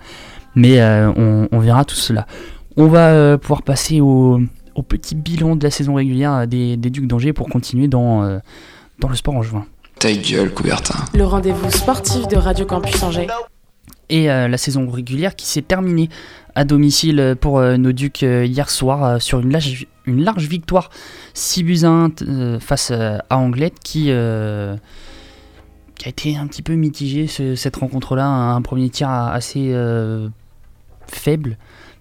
[0.55, 2.27] mais euh, on, on verra tout cela.
[2.77, 4.40] On va euh, pouvoir passer au,
[4.75, 8.38] au petit bilan de la saison régulière des, des Ducs d'Angers pour continuer dans, euh,
[8.99, 9.66] dans le sport en juin.
[9.99, 10.99] Ta gueule, Coubertin.
[11.14, 13.29] Le rendez-vous sportif de Radio Campus Angers.
[14.09, 16.09] Et euh, la saison régulière qui s'est terminée
[16.55, 20.47] à domicile pour euh, nos Ducs euh, hier soir euh, sur une large, une large
[20.49, 20.90] victoire
[21.35, 24.77] 6 buts à 1 euh, face euh, à Anglette qui, euh,
[25.96, 28.26] qui a été un petit peu mitigée ce- cette rencontre-là.
[28.26, 30.28] Un, premier tir assez euh,
[31.07, 31.57] faible.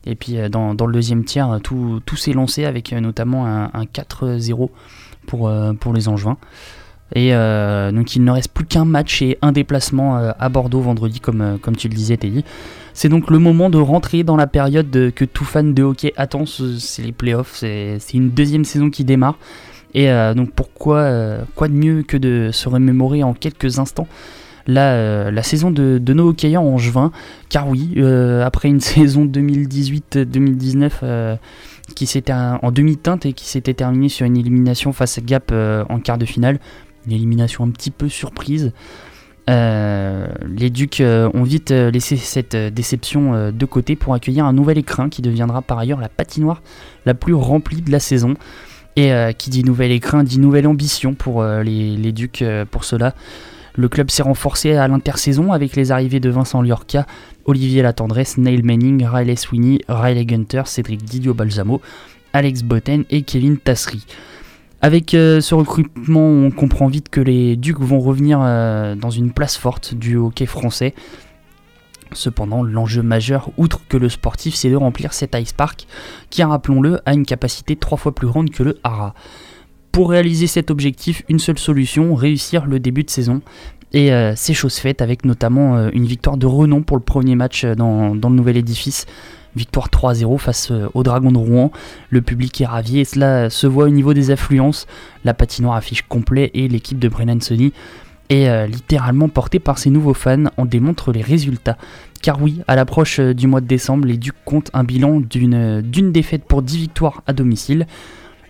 [0.05, 3.45] Et puis euh, dans, dans le deuxième tiers, tout, tout s'est lancé avec euh, notamment
[3.45, 4.69] un, un 4-0
[5.27, 6.37] pour, pour les Angevins.
[7.13, 11.59] Et donc il ne reste plus qu'un match et un déplacement à Bordeaux vendredi, comme,
[11.61, 12.45] comme tu le disais, Teddy.
[12.93, 16.13] C'est donc le moment de rentrer dans la période de- que tout fan de hockey
[16.15, 19.37] attend, ce- c'est les playoffs, c'est une deuxième saison qui démarre.
[19.93, 24.07] Et euh, donc pourquoi euh, quoi de mieux que de se remémorer en quelques instants
[24.67, 27.11] la, euh, saison de, de nos hockeyeurs en juin?
[27.49, 28.01] Car oui,
[28.43, 31.35] après une saison 2018-2019 euh,
[31.95, 35.99] qui s'était en demi-teinte et qui s'était terminée sur une élimination face à Gap en
[35.99, 36.59] quart de finale,
[37.05, 38.71] une élimination un petit peu surprise.
[39.49, 45.21] Les Ducs ont vite laissé cette déception de côté pour accueillir un nouvel écrin qui
[45.21, 46.61] deviendra par ailleurs la patinoire
[47.05, 48.35] la plus remplie de la saison.
[48.95, 52.41] Et euh, qui dit nouvel écrin dit nouvelle ambition pour euh, les, Ducs.
[52.41, 53.15] euh, pour cela,
[53.75, 57.05] le club s'est renforcé à l'intersaison avec les arrivées de Vincent Liorca,
[57.45, 61.81] Olivier Latendresse, Neil Manning, Riley Sweeney, Riley Gunter, Cédric Didio Balsamo,
[62.33, 64.05] Alex Botten et Kevin Tassery.
[64.81, 69.93] Avec ce recrutement, on comprend vite que les Ducs vont revenir dans une place forte
[69.93, 70.95] du hockey français.
[72.13, 75.87] Cependant, l'enjeu majeur, outre que le sportif, c'est de remplir cet Ice Park,
[76.29, 79.13] qui, rappelons-le, a une capacité trois fois plus grande que le Hara.
[79.91, 83.41] Pour réaliser cet objectif, une seule solution, réussir le début de saison.
[83.93, 87.35] Et euh, c'est chose faite avec notamment euh, une victoire de renom pour le premier
[87.35, 89.05] match euh, dans, le nouvel édifice.
[89.55, 91.71] Victoire 3-0 face euh, au Dragon de Rouen.
[92.09, 94.87] Le public est ravi et cela se voit au niveau des affluences.
[95.25, 97.73] La patinoire affiche complet et l'équipe de Brennan Sony
[98.31, 101.77] est euh, littéralement portée par ses nouveaux fans en démontre les résultats.
[102.21, 105.55] Car oui, à l'approche euh, du mois de décembre, les Ducs comptent un bilan d'une
[105.55, 107.87] euh, défaite pour 10 victoires à domicile.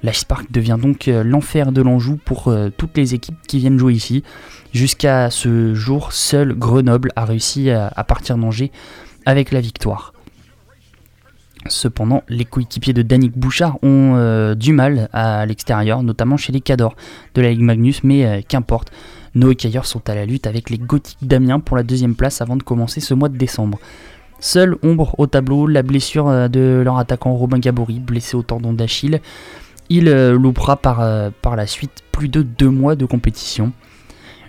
[0.04, 3.94] L'Ice Park devient donc euh, l'enfer de l'Anjou pour toutes les équipes qui viennent jouer
[3.94, 4.24] ici.
[4.74, 8.72] Jusqu'à ce jour, seul Grenoble a réussi à, partir d'Angers
[9.26, 10.13] avec la victoire.
[11.67, 16.96] Cependant, les coéquipiers de Danick Bouchard ont du mal à l'extérieur, notamment chez les Cadors
[17.36, 18.91] de la Ligue Magnus, mais qu'importe.
[19.34, 22.58] Nos hockeyeurs sont à la lutte avec les Gothiques d'Amiens pour la deuxième place avant
[22.58, 23.80] de commencer ce mois de décembre.
[24.39, 28.74] Seule ombre au tableau, la blessure euh, de leur attaquant Robin Gabory, blessé au tendon
[28.74, 29.22] d'Achille.
[29.89, 33.72] Il euh, loupera euh, par la suite plus de deux mois de compétition.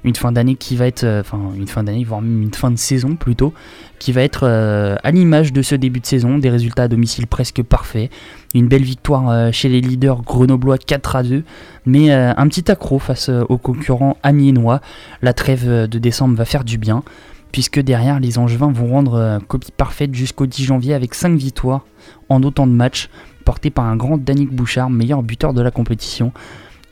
[0.04, 2.70] Une fin d'année qui va être, euh, enfin une fin d'année, voire même une fin
[2.70, 3.54] de saison plutôt,
[4.00, 7.28] qui va être euh, à l'image de ce début de saison, des résultats à domicile
[7.28, 8.10] presque parfaits,
[8.54, 11.44] une belle victoire euh, chez les leaders grenoblois 4 à 2,
[11.86, 14.80] mais un petit accro face aux concurrents amiénois.
[15.20, 17.02] La trêve de décembre va faire du bien,
[17.50, 21.84] puisque derrière les Angevins vont rendre copie parfaite jusqu'au 10 janvier avec 5 victoires
[22.28, 23.08] en autant de matchs,
[23.44, 26.32] portés par un grand Danick Bouchard, meilleur buteur de la compétition.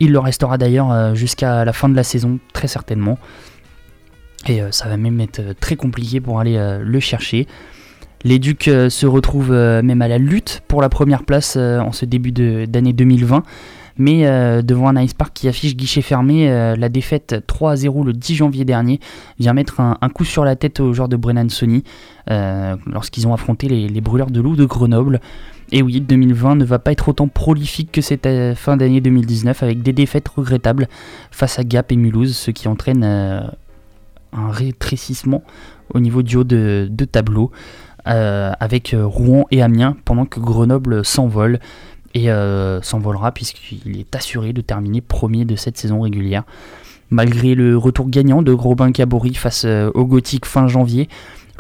[0.00, 3.18] Il le restera d'ailleurs euh, jusqu'à la fin de la saison, très certainement.
[4.48, 7.46] Et euh, ça va même être euh, très compliqué pour aller le chercher.
[8.22, 12.32] Les Ducs se retrouvent même à la lutte pour la première place en ce début
[12.32, 13.44] d'année 2020.
[13.96, 18.12] Mais devant un Ice Park qui affiche guichet fermé, la défaite 3 à 0 le
[18.12, 19.00] 10 janvier dernier
[19.38, 21.82] vient mettre un, coup sur la tête aux joueurs de Brennan Sony
[22.28, 25.20] lorsqu'ils ont affronté les, les brûleurs de loup de Grenoble.
[25.72, 29.62] Et oui, 2020 ne va pas être autant prolifique que cette euh, fin d'année 2019
[29.62, 30.88] avec des défaites regrettables
[31.30, 33.40] face à Gap et Mulhouse, ce qui entraîne euh,
[34.33, 35.44] un rétrécissement
[35.94, 37.52] au niveau du haut de, tableau
[38.09, 41.61] euh, avec Rouen et Amiens pendant que Grenoble s'envole
[42.14, 42.28] et
[42.83, 46.42] s'envolera puisqu'il est assuré de terminer premier de cette saison régulière.
[47.11, 51.09] Malgré le retour gagnant de Robin Cabory face au Gothique fin janvier,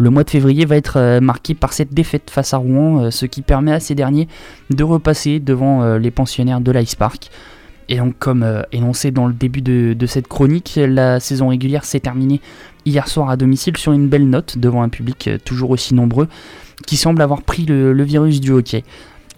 [0.00, 3.10] le mois de février va être euh, marqué par cette défaite face à Rouen, euh,
[3.10, 4.28] ce qui permet à ces derniers
[4.70, 7.30] de repasser devant euh, les pensionnaires de l'Ice Park.
[7.90, 12.40] Et donc, comme énoncé dans le début de, cette chronique, la saison régulière s'est terminée
[12.86, 16.28] hier soir à domicile sur une belle note devant un public toujours aussi nombreux
[16.86, 18.84] qui semble avoir pris le, virus du hockey.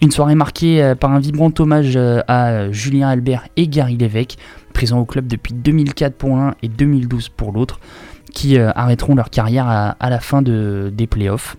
[0.03, 4.37] Une soirée marquée par un vibrant hommage à Julien Albert et Gary Lévesque,
[4.71, 7.79] présents au club depuis 2004 pour l'un et 2012 pour l'autre,
[8.31, 11.57] qui euh, arrêteront leur carrière à, la fin de, des playoffs.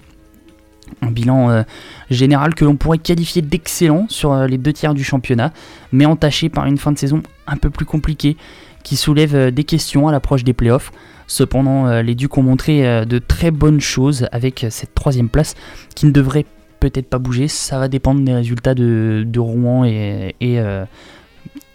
[1.02, 1.62] Un bilan euh,
[2.10, 5.52] général que l'on pourrait qualifier d'excellent sur euh, les deux tiers du championnat,
[5.92, 8.36] mais entaché par une fin de saison un peu plus compliquée,
[8.82, 10.92] qui soulève des questions à l'approche des playoffs.
[11.26, 15.54] Cependant, les Ducs ont montré de très bonnes choses avec cette troisième place
[15.94, 16.44] qui ne devrait
[16.80, 17.48] peut-être pas bouger.
[17.48, 20.34] Ça va dépendre des résultats de, Rouen et,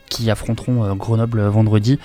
[0.07, 1.97] qui affronteront Grenoble vendredi.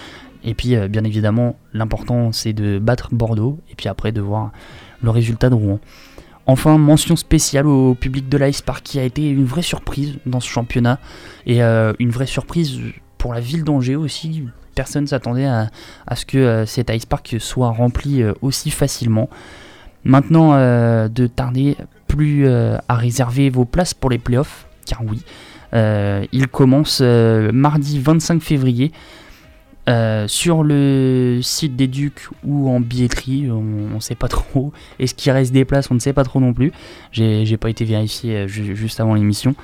[0.45, 4.53] Et puis, euh, bien évidemment, l'important c'est de battre Bordeaux et puis après de voir
[5.03, 5.81] le résultat de Rouen.
[6.47, 10.41] Enfin, mention spéciale au public de l'Ice Park qui a été une vraie surprise dans
[10.41, 10.99] ce championnat
[11.47, 12.79] et euh, une vraie surprise
[13.17, 14.45] pour la ville d'Angers aussi.
[14.75, 15.71] Personne s'attendait à,
[16.15, 19.31] ce que euh, cet Ice Park soit rempli aussi facilement.
[20.07, 21.79] Maintenant, de tarder
[22.09, 25.23] plus à réserver vos places pour les playoffs, car oui,
[26.31, 28.93] il commence mardi 25 février
[29.87, 34.73] euh, sur le site des Ducs ou en billetterie, on ne sait pas trop.
[34.99, 36.73] Est-ce qu'il reste des places On ne sait pas trop non plus.
[37.13, 39.55] J'ai pas été vérifié euh, ju- juste avant l'émission.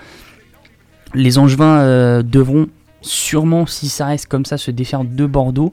[1.14, 2.66] Les Angevins euh, devront
[3.00, 5.72] sûrement, si ça reste comme ça, se défaire de Bordeaux,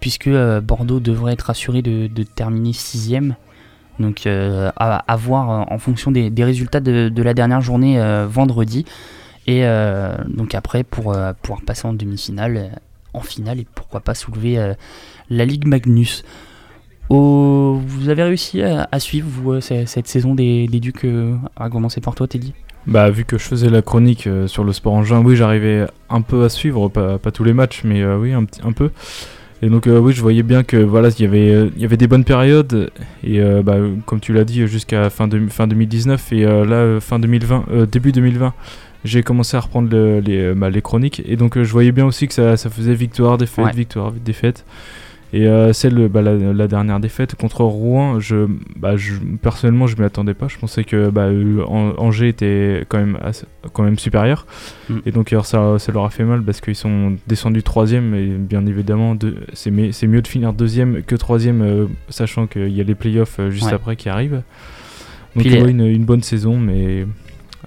[0.00, 3.36] puisque Bordeaux devrait être assuré de, de terminer sixième.
[4.00, 8.86] Donc à, voir en fonction des, résultats de, la dernière journée vendredi.
[9.46, 9.62] Et
[10.26, 12.80] donc après pour pouvoir passer en demi-finale,
[13.14, 14.74] en finale et pourquoi pas soulever euh,
[15.28, 16.24] la Ligue Magnus.
[17.08, 22.00] Vous avez réussi à, suivre vous, euh, cette, saison des, des Ducs euh, À commencer
[22.00, 22.54] par toi Teddy?
[22.86, 26.44] Bah, vu que je faisais la chronique sur le sport engin, oui, j'arrivais un peu
[26.44, 28.90] à suivre, pas, tous les matchs, mais oui, un, petit, un peu.
[29.60, 32.24] Et donc, oui, je voyais bien que voilà, il y avait, y avait des bonnes
[32.24, 32.90] périodes,
[33.22, 37.84] et bah, comme tu l'as dit, jusqu'à fin, fin 2019, et là, fin 2020, euh,
[37.84, 38.54] début 2020,
[39.04, 41.92] j'ai commencé à reprendre le- les, euh, bah, les chroniques, et donc euh, je voyais
[41.92, 43.72] bien aussi que ça, ça faisait victoire, défaite, Ouais.
[43.72, 44.64] victoire, défaite.
[45.32, 49.96] Et euh, celle, bah, la, la dernière défaite contre Rouen, je, bah, je, personnellement, je
[49.96, 50.48] m'y attendais pas.
[50.48, 54.44] Je pensais que bah, euh, An- Angers était quand même, assez- quand même supérieur.
[54.88, 54.96] Mm.
[55.06, 58.12] Et donc, alors, ça, ça leur a fait mal parce qu'ils sont descendus troisième.
[58.16, 59.16] Et bien évidemment,
[59.52, 62.96] c'est mi- c'est mieux de finir deuxième que troisième, euh, sachant qu'il y a les
[62.96, 63.72] playoffs euh, juste Ouais.
[63.74, 64.42] après qui arrivent.
[65.36, 67.06] Donc, les- ouais, une, une bonne saison, mais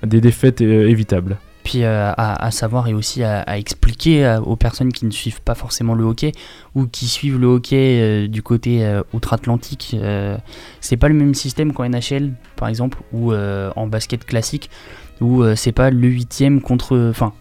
[0.05, 1.37] des défaites euh, évitables.
[1.63, 5.55] Puis euh, à, savoir et aussi à, expliquer euh, aux personnes qui ne suivent pas
[5.55, 6.33] forcément le hockey
[6.75, 9.95] ou qui suivent le hockey du côté outre-Atlantique,
[10.81, 14.69] c'est pas le même système qu'en NHL par exemple ou en basket classique
[15.21, 17.31] où c'est pas le huitième contre, enfin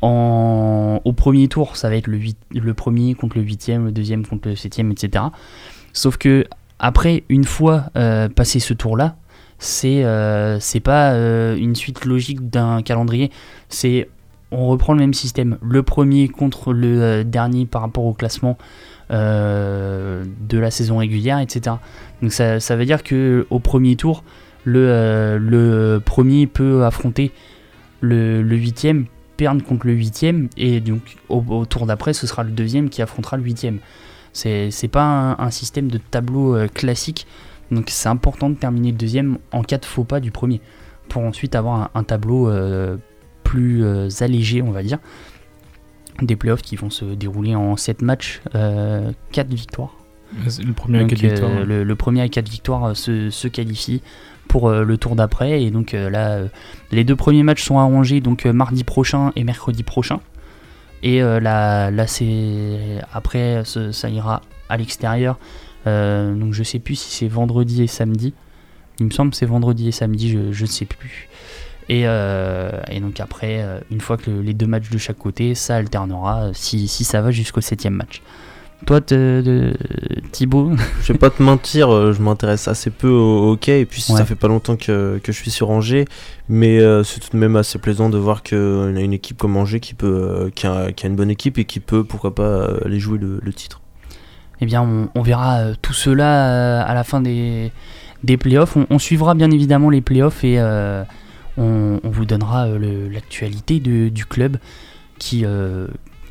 [0.00, 2.20] en, au premier tour ça va être le,
[2.54, 5.24] le premier contre le huitième, le deuxième contre le septième, etc.
[5.92, 6.44] Sauf que
[6.78, 7.86] après une fois
[8.36, 9.16] passé ce tour là
[9.60, 13.30] c'est euh, c'est pas euh, une suite logique d'un calendrier.
[13.68, 14.08] C'est
[14.50, 15.58] on reprend le même système.
[15.62, 18.58] Le premier contre le euh, dernier par rapport au classement
[19.10, 21.76] de la saison régulière, etc.
[22.22, 24.22] Donc ça, ça veut dire que au premier tour,
[24.62, 27.32] le, le premier peut affronter
[28.00, 32.52] le, le huitième, perdre contre le huitième, et donc au, tour d'après, ce sera le
[32.52, 33.80] deuxième qui affrontera le huitième.
[34.32, 37.26] C'est pas un, système de tableau classique.
[37.70, 40.60] Donc c'est important de terminer le deuxième en cas de faux pas du premier,
[41.08, 42.96] pour ensuite avoir un, un tableau euh,
[43.44, 44.98] plus euh, allégé, on va dire.
[46.22, 49.96] Des playoffs qui vont se dérouler en 7 matchs, 4 victoires.
[50.64, 51.64] Le premier à Donc, quatre euh, victoires, ouais.
[51.64, 54.02] le, le premier à 4 victoires euh, se, se qualifie
[54.48, 55.62] pour euh, le tour d'après.
[55.62, 56.48] Et donc euh, là, euh,
[56.92, 60.20] les deux premiers matchs sont arrangés donc euh, mardi prochain et mercredi prochain.
[61.02, 65.38] Et euh, là, là c'est après, ça ira à l'extérieur.
[65.86, 68.34] Euh, donc je sais plus si c'est vendredi et samedi.
[68.98, 71.28] Il me semble que c'est vendredi et samedi, je, ne sais plus.
[71.88, 75.18] Et, euh, et donc après, euh, une fois que le- les deux matchs de chaque
[75.18, 78.20] côté, ça alternera si, si ça va jusqu'au septième match.
[78.86, 79.72] Toi, te-
[80.32, 84.16] Thibaut Je vais pas te mentir, je m'intéresse assez peu au hockey et puis Ouais.
[84.16, 86.06] ça fait pas longtemps que, que je suis sur Angers,
[86.48, 89.80] mais c'est tout de même assez plaisant de voir qu'on a une équipe comme Angers
[89.80, 92.98] qui, peut, qui, a, qui a une bonne équipe et qui peut, pourquoi pas, aller
[93.00, 93.80] jouer le, le titre.
[94.60, 97.72] Eh bien, on, verra euh, tout cela euh, à la fin des,
[98.24, 98.76] des playoffs.
[98.90, 101.02] On, suivra bien évidemment les playoffs et euh,
[101.56, 104.58] on, vous donnera l'actualité du club
[105.18, 105.44] qui,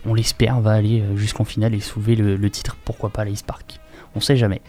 [0.06, 2.78] on l'espère, va aller jusqu'en finale et soulever le, titre.
[2.86, 3.80] Pourquoi pas l'Ice Park?
[4.16, 4.62] On sait jamais.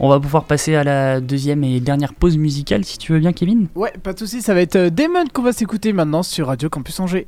[0.00, 3.32] On va pouvoir passer à la deuxième et dernière pause musicale si tu veux bien,
[3.32, 3.66] Kevin?
[3.74, 7.00] Ouais, pas de soucis, ça va être Damon qu'on va s'écouter maintenant sur Radio Campus
[7.00, 7.26] Angers.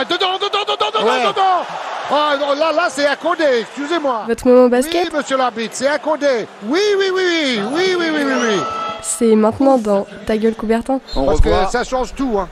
[0.00, 1.28] Ah, dedans, dedans, dedans, dedans, ouais.
[1.28, 1.66] dedans
[2.10, 4.24] ah, non, là, là, c'est accordé, excusez-moi.
[4.26, 6.46] Votre moment basket Oui, monsieur l'arbitre, c'est accordé.
[6.66, 8.32] Oui, oui, oui, oui, oui, oui, oui, oui.
[8.40, 8.62] oui.
[9.02, 11.00] C'est maintenant dans Ta gueule, Coubertin.
[11.14, 12.38] On Parce que ça change tout.
[12.38, 12.48] Hein.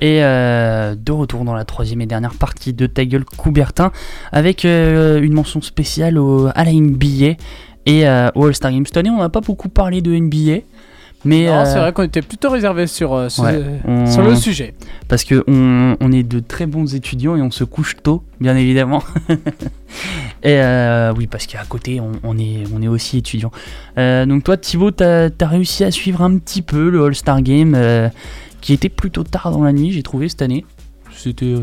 [0.00, 3.92] Et euh, de retour dans la troisième et dernière partie de Ta gueule, Coubertin,
[4.32, 7.36] avec euh, une mention spéciale au, à la NBA
[7.84, 8.86] et euh, au All-Star Games.
[8.86, 10.62] Cette année, on n'a pas beaucoup parlé de NBA.
[11.24, 14.36] Mais Non, euh, c'est vrai qu'on était plutôt réservé sur, euh, ouais, on- sur le
[14.36, 14.74] sujet.
[15.08, 18.56] Parce que on, on est de très bons étudiants et on se couche tôt, bien
[18.56, 19.02] évidemment.
[20.42, 23.52] et euh, oui, parce qu'à côté, on, on est, on est aussi étudiants.
[23.98, 27.74] Euh, donc toi, Thibaut, t'as as réussi à suivre un petit peu le All-Star Game,
[27.74, 28.08] euh,
[28.60, 30.64] qui était plutôt tard dans la nuit, j'ai trouvé cette année.
[31.16, 31.60] C'était euh,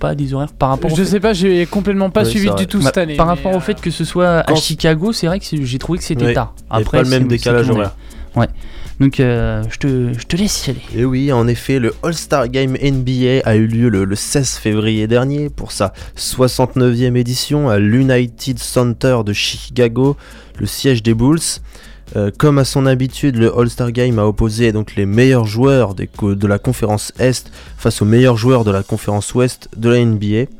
[0.00, 0.90] pas des horaires par rapport.
[0.92, 3.16] au Je fait- sais pas, j'ai complètement pas suivi c'est du tout Bah, cette année.
[3.16, 5.78] Par rapport au euh, fait que ce soit à Chicago, c'est vrai que c'est- j'ai
[5.78, 6.54] trouvé que c'était tard.
[6.70, 7.94] avait pas le même c'est- décalage c'est horaire.
[8.34, 8.48] Ouais.
[9.00, 10.82] Donc euh, je, te, laisse y aller.
[10.94, 15.06] Et oui, en effet, le All-Star Game NBA a eu lieu le, le 16 février
[15.06, 20.16] dernier pour sa 69e édition à l'United Center de Chicago,
[20.58, 21.40] le siège des Bulls.
[22.16, 26.46] Euh, comme à son habitude, le All-Star Game a opposé donc les meilleurs joueurs de
[26.46, 30.50] la conférence Est face aux meilleurs joueurs de la conférence Ouest de la NBA.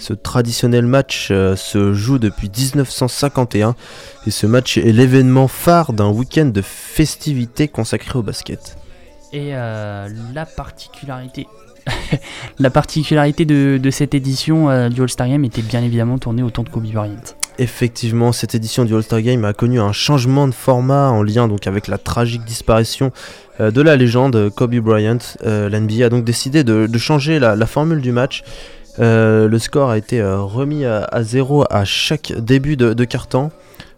[0.00, 3.74] Ce traditionnel match euh, se joue depuis 1951
[4.26, 8.78] et ce match est l'événement phare d'un week-end de festivités consacré au basket.
[9.32, 11.46] Et euh, la particularité,
[12.58, 16.64] la particularité de, de cette édition euh, du All-Star Game était bien évidemment tournée autour
[16.64, 17.16] de Kobe Bryant.
[17.58, 21.66] Effectivement, cette édition du All-Star Game a connu un changement de format en lien donc
[21.66, 23.12] avec la tragique disparition
[23.60, 25.18] euh, de la légende Kobe Bryant.
[25.44, 28.42] Euh, L'NBA a donc décidé de, de changer la, la formule du match.
[29.00, 33.04] Euh, le score a été euh, remis à, à zéro à chaque début de, de
[33.04, 33.50] quart-temps.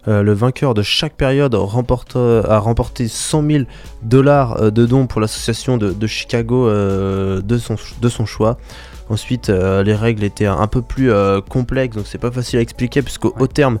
[0.07, 3.63] Euh, le vainqueur de chaque période remporte, a remporté 100 000
[4.01, 8.57] dollars de dons pour l'association de, de Chicago de, son, de son choix.
[9.09, 11.11] Ensuite, les règles étaient un peu plus
[11.49, 13.79] complexes, donc c'est pas facile à expliquer, puisqu'au au terme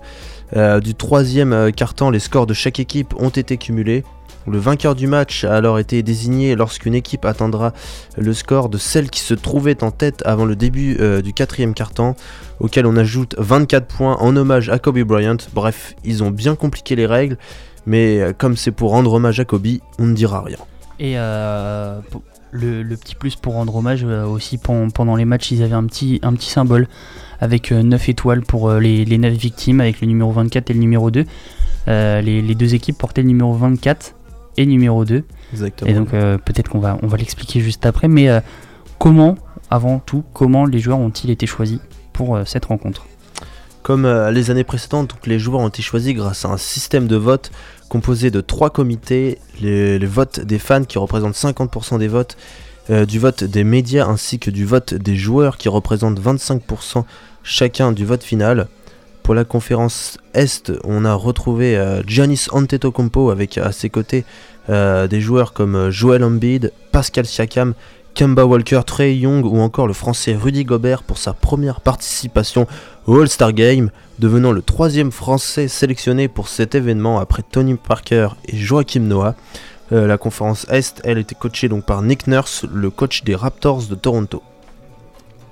[0.81, 4.03] du troisième quart-temps, les scores de chaque équipe ont été cumulés.
[4.47, 7.73] Le vainqueur du match a alors été désigné lorsqu'une équipe atteindra
[8.17, 11.73] le score de celle qui se trouvait en tête avant le début euh, du quatrième
[11.73, 12.15] quart-temps,
[12.59, 15.37] auquel on ajoute 24 points en hommage à Kobe Bryant.
[15.53, 17.37] Bref, ils ont bien compliqué les règles,
[17.85, 19.67] mais euh, comme c'est pour rendre hommage à Kobe,
[19.99, 20.57] on ne dira rien.
[20.99, 21.99] Et euh,
[22.51, 26.19] le, petit plus pour rendre hommage aussi pen- pendant les matchs, ils avaient un petit,
[26.39, 26.87] symbole
[27.39, 31.11] avec 9 étoiles pour les, les 9 victimes, avec le numéro 24 et le numéro
[31.11, 31.25] 2.
[31.87, 34.15] Euh, les, les deux équipes portaient le numéro 24
[34.57, 35.23] et numéro 2.
[35.51, 35.89] Exactement.
[35.89, 38.07] Et donc euh, peut-être qu'on va, on va l'expliquer juste après.
[38.07, 38.39] Mais euh,
[38.99, 39.35] comment,
[39.69, 41.79] avant tout, comment les joueurs ont-ils été choisis
[42.11, 43.05] pour euh, cette rencontre?
[43.81, 47.17] Comme les années précédentes, donc, les joueurs ont été choisis grâce à un système de
[47.17, 47.51] vote
[47.89, 52.37] composé de trois comités, les, les votes des fans qui représentent 50% des votes,
[52.89, 57.05] euh, du vote des médias ainsi que du vote des joueurs qui représentent 25%
[57.41, 58.67] chacun du vote final.
[59.23, 64.25] Pour la conférence Est, on a retrouvé euh, Giannis Antetokounmpo avec à ses côtés
[64.69, 67.73] euh, des joueurs comme euh, Joel Embiid, Pascal Siakam,
[68.15, 72.67] Kemba Walker, Trey Young ou encore le français Rudy Gobert pour sa première participation
[73.07, 78.57] au All-Star Game, devenant le troisième français sélectionné pour cet événement après Tony Parker et
[78.57, 79.35] Joachim Noah.
[79.91, 83.95] La conférence Est, elle était coachée donc par Nick Nurse, le coach des Raptors de
[83.95, 84.41] Toronto.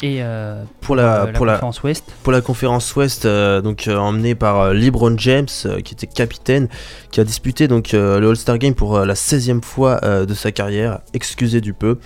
[0.03, 3.87] Et euh, Pour la, euh, pour la conférence Ouest pour la conférence Ouest, euh, donc
[3.87, 5.47] euh, emmené par LeBron James,
[5.83, 6.69] qui était capitaine,
[7.11, 11.61] qui a disputé donc le All-Star Game pour la 16e fois de sa carrière, excusez
[11.61, 11.99] du peu.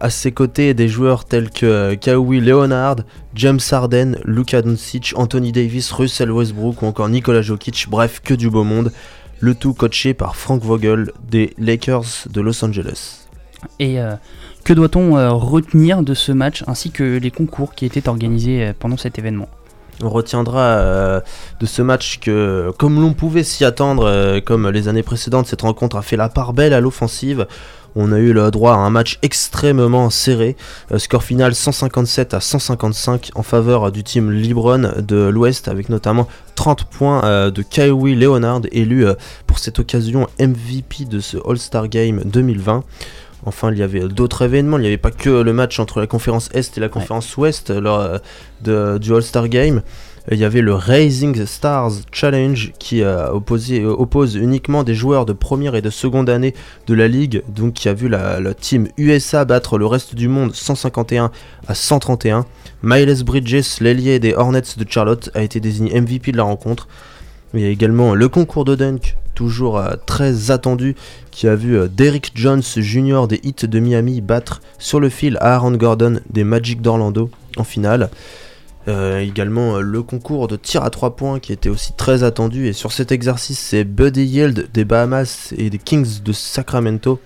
[0.00, 2.96] À ses côtés, des joueurs tels que Kawhi Leonard,
[3.34, 8.48] James Harden, Luka Doncic, Anthony Davis, Russell Westbrook ou encore Nikola Jokic, bref, que du
[8.48, 8.92] beau monde.
[9.40, 13.26] Le tout coaché par Frank Vogel des Lakers de Los Angeles.
[13.78, 13.98] Et
[14.68, 18.72] que doit-on euh, retenir de ce match ainsi que les concours qui étaient organisés euh,
[18.78, 19.48] pendant cet événement?
[20.02, 21.20] On retiendra euh,
[21.58, 25.96] de ce match que, comme l'on pouvait s'y attendre, comme les années précédentes, cette rencontre
[25.96, 27.46] a fait la part belle à l'offensive.
[27.96, 30.54] On a eu le droit à un match extrêmement serré.
[30.98, 36.84] Score final 157 à 155 en faveur du team Libron de l'Ouest, avec notamment 30
[36.84, 39.06] points de Kawhi Leonard, élu
[39.46, 42.84] pour cette occasion MVP de ce All-Star Game 2020.
[43.46, 44.78] Enfin, il y avait d'autres événements.
[44.78, 47.70] Il n'y avait pas que le match entre la conférence Est et la conférence Ouest
[47.70, 48.20] lors
[48.66, 49.82] euh, du All-Star Game.
[50.30, 55.32] Il y avait le Rising Stars Challenge qui euh, euh, oppose uniquement des joueurs de
[55.32, 56.52] première et de seconde année
[56.86, 60.28] de la ligue, donc qui a vu la, la team USA battre le reste du
[60.28, 61.30] monde 151
[61.66, 62.44] à 131.
[62.82, 66.88] Miles Bridges, l'ailier des Hornets de Charlotte, a été désigné MVP de la rencontre.
[67.54, 70.94] Il y a également le concours de dunk, toujours euh, très attendu,
[71.30, 73.26] qui a vu euh, Derrick Jones Jr.
[73.26, 78.10] des Heat de Miami battre sur le fil Aaron Gordon des Magic d'Orlando en finale.
[78.86, 82.72] Euh, également le concours de tir à 3 points qui était aussi très attendu et
[82.72, 87.20] sur cet exercice c'est Buddy Yield des Bahamas et des Kings de Sacramento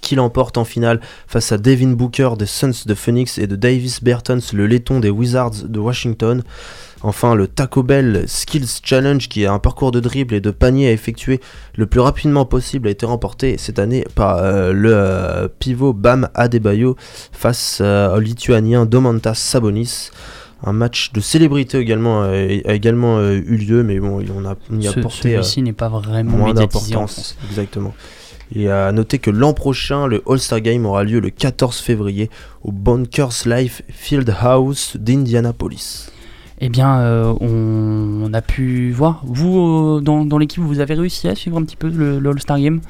[0.00, 4.04] qui l'emporte en finale face à Devin Booker des Suns de Phoenix et de Davis
[4.04, 6.44] Bertans le laiton des Wizards de Washington.
[7.06, 10.88] Enfin, le Taco Bell Skills Challenge, qui est un parcours de dribble et de panier
[10.88, 11.38] à effectuer
[11.76, 16.30] le plus rapidement possible, a été remporté cette année par euh, le euh, pivot Bam
[16.34, 16.96] Adebayo
[17.30, 20.08] face euh, au Lituanien Domantas Sabonis.
[20.62, 24.88] Un match de célébrité également, a également eu lieu, mais bon, on a, on y
[24.88, 27.36] a Ce- porté celui-ci n'est pas vraiment moins d'importance.
[27.50, 27.92] Exactement.
[28.56, 32.30] Et à noter que l'an prochain, le All-Star Game aura lieu le 14 février
[32.62, 36.06] au Bunkers Life Fieldhouse d'Indianapolis.
[36.60, 39.22] Eh bien, euh, on, on a pu voir.
[39.24, 39.58] Vous,
[39.98, 42.58] euh, dans, dans l'équipe, vous avez réussi à suivre un petit peu le, le All-Star
[42.60, 42.80] Game?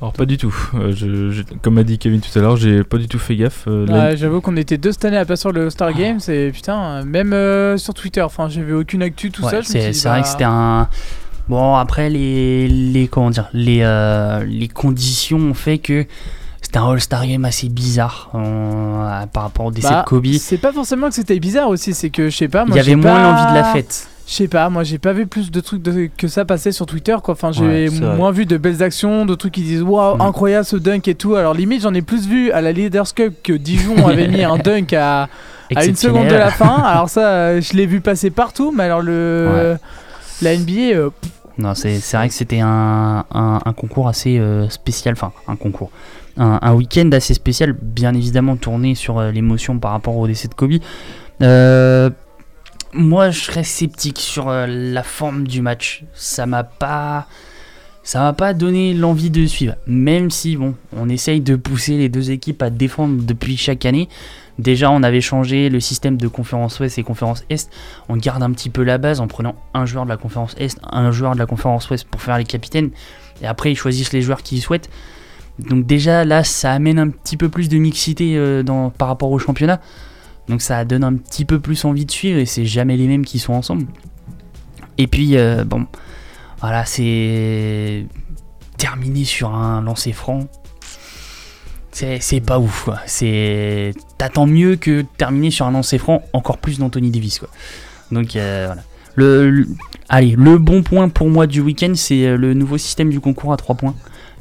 [0.00, 0.54] Alors pas du tout.
[0.74, 3.36] Euh, je- je- comme a dit Kevin tout à l'heure, j'ai pas du tout fait
[3.36, 3.64] gaffe.
[3.68, 6.50] Euh, l'année- J'avoue qu'on était deux cette année à pas sur le Star Games et
[6.52, 10.22] putain, même euh, sur Twitter, enfin j'avais aucune actu tout Ouais, me c'est vrai bah,
[10.22, 10.88] que c'était un.
[11.50, 16.06] Bon, après, les, les, comment dire, les, euh, les conditions ont fait que
[16.70, 20.26] c'était un All-Star Game assez bizarre euh, par rapport au décès bah, de Kobe.
[20.38, 22.64] C'est pas forcément que c'était bizarre aussi, c'est que je sais pas.
[22.68, 24.06] Il y avait moins pas- l'envie de la fête.
[24.28, 26.86] Je sais pas, moi j'ai pas vu plus de trucs de- que ça passer sur
[26.86, 27.34] Twitter quoi.
[27.34, 30.20] Enfin, j'ai Ouais, moins vu de belles actions, de trucs qui disent waouh, Mm.
[30.20, 31.34] incroyable ce dunk et tout.
[31.34, 34.56] Alors limite, j'en ai plus vu à la Leaders Cup que Dijon avait mis un
[34.64, 35.28] dunk à,
[35.74, 36.76] à une seconde de la fin.
[36.84, 39.76] Alors ça, je l'ai vu passer partout, mais alors le
[40.42, 41.10] la NBA, euh,
[41.58, 45.56] Non, c'est c'est vrai que c'était un, un, un concours assez euh, spécial, enfin un
[45.56, 45.90] concours,
[46.40, 50.54] un, week-end assez spécial, bien évidemment tourné sur euh, l'émotion par rapport au décès de
[50.54, 50.78] Kobe.
[51.42, 52.10] Euh,
[52.92, 56.04] moi, je serais sceptique sur euh, la forme du match.
[56.14, 57.26] Ça m'a pas,
[58.02, 59.74] ça m'a pas donné l'envie de suivre.
[59.86, 64.08] Même si bon, on essaye de pousser les deux équipes à défendre depuis chaque année.
[64.58, 67.70] Déjà, on avait changé le système de conférence Ouest et conférence Est.
[68.08, 70.78] On garde un petit peu la base en prenant un joueur de la conférence Est,
[70.90, 72.90] un joueur de la conférence Ouest pour faire les capitaines.
[73.42, 74.90] Et après, ils choisissent les joueurs qu'ils souhaitent.
[75.68, 78.62] Donc déjà, là, ça amène un petit peu plus de mixité euh,
[78.96, 79.80] par rapport au championnat.
[80.48, 83.24] Donc ça donne un petit peu plus envie de suivre et c'est jamais les mêmes
[83.24, 83.86] qui sont ensemble.
[84.98, 85.86] Et puis, euh, bon,
[86.60, 88.06] voilà, c'est
[88.78, 90.48] terminé sur un lancer franc.
[91.92, 92.98] C'est pas ouf, quoi.
[93.06, 97.48] C'est t'attends mieux que terminer sur un lancer franc, encore plus d'Anthony Davis, quoi.
[98.10, 98.82] Donc euh, voilà.
[99.16, 99.68] Le, le-
[100.08, 103.56] allez, le bon point pour moi du week-end, c'est le nouveau système du concours à
[103.56, 103.94] 3 points,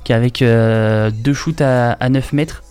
[0.04, 2.64] qui avec euh, deux shoots à, à 9 mètres,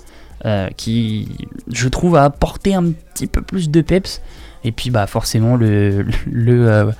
[0.44, 1.28] euh, qui,
[1.70, 4.20] je trouve, a apporté un petit peu plus de peps.
[4.64, 6.90] Et puis, bah, forcément, le, le, euh,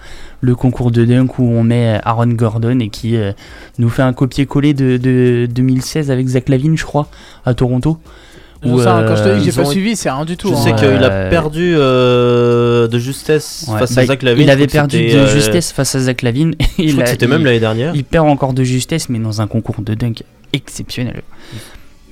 [0.41, 3.17] le concours de dunk où on met Aaron Gordon et qui
[3.79, 7.09] nous fait un copier-coller de, de 2016 avec Zach Lavine, je crois,
[7.45, 7.99] à Toronto.
[8.65, 10.25] Non, Où, ça, quand je te dis que j'ai ils pas ont- suivi, c'est rien
[10.25, 10.49] du tout.
[10.49, 10.63] Je hein.
[10.63, 14.43] sais qu'il a Euh, perdu euh, de justesse Ouais, face bah, à Zach Lavine.
[14.45, 16.55] Il avait perdu de euh, justesse face à Zach Lavine.
[16.79, 17.95] Je Il crois que a- c'était il- même l'année dernière.
[17.95, 21.23] Il perd encore de justesse, mais dans un concours de dunk exceptionnel.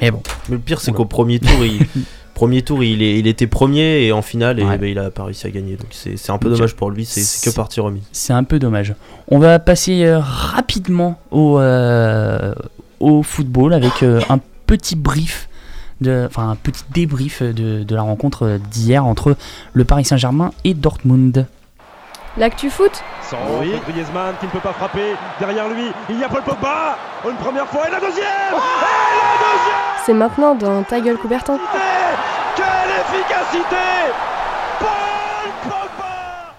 [0.00, 0.22] Mais bon.
[0.48, 1.80] Mais le pire, c'est qu'au premier tour, il,
[2.34, 5.24] premier tour, il, est- il était premier et en finale, et, ben, il a pas
[5.24, 5.76] réussi à gagner.
[5.76, 7.04] Donc c'est c'est un peu dommage pour lui.
[7.06, 8.02] C'est c'est que partie remise.
[8.12, 8.94] C'est un peu dommage.
[9.28, 12.54] On va passer euh, rapidement au, euh,
[13.00, 15.48] au football avec euh, un petit brief,
[16.00, 19.36] de, enfin un petit débrief de, de la rencontre d'hier entre
[19.72, 21.46] le Paris Saint-Germain et Dortmund.
[22.38, 23.38] L'actu foot Sans
[23.88, 25.14] Griezmann qui ne peut pas frapper.
[25.40, 26.98] Derrière lui, il y a Paul Pogba.
[27.28, 31.58] Une première fois et la deuxième Et la deuxième C'est maintenant dans Ta gueule Coubertin.
[32.54, 32.66] Quelle
[33.00, 33.76] efficacité
[34.78, 36.54] Paul Pogba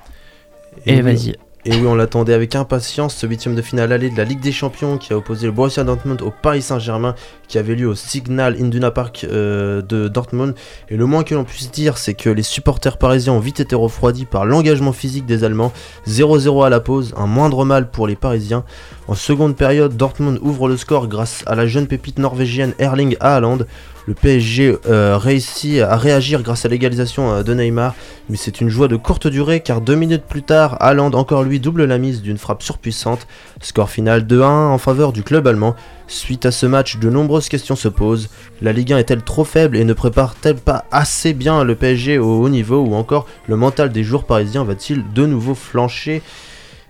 [0.85, 1.35] Et oui, vas-y.
[1.65, 4.51] Et oui, on l'attendait avec impatience, ce huitième de finale aller de la Ligue des
[4.51, 7.13] Champions qui a opposé le Borussia Dortmund au Paris Saint-Germain
[7.47, 10.55] qui avait lieu au Signal Iduna Park euh, de Dortmund.
[10.89, 13.75] Et le moins que l'on puisse dire, c'est que les supporters parisiens ont vite été
[13.75, 15.73] refroidis par l'engagement physique des Allemands.
[16.07, 18.63] 0-0 à la pause, un moindre mal pour les Parisiens.
[19.07, 23.59] En seconde période, Dortmund ouvre le score grâce à la jeune pépite norvégienne Erling Haaland.
[24.07, 27.93] Le PSG euh, réussit à réagir grâce à l'égalisation euh, de Neymar,
[28.29, 31.59] mais c'est une joie de courte durée car deux minutes plus tard, Haaland encore lui
[31.59, 33.27] double la mise d'une frappe surpuissante.
[33.61, 35.75] Score final 2-1 en faveur du club allemand.
[36.07, 38.29] Suite à ce match, de nombreuses questions se posent.
[38.61, 42.41] La Ligue 1 est-elle trop faible et ne prépare-t-elle pas assez bien le PSG au
[42.41, 42.79] haut niveau?
[42.79, 46.21] Ou encore le mental des joueurs parisiens va-t-il de nouveau flancher?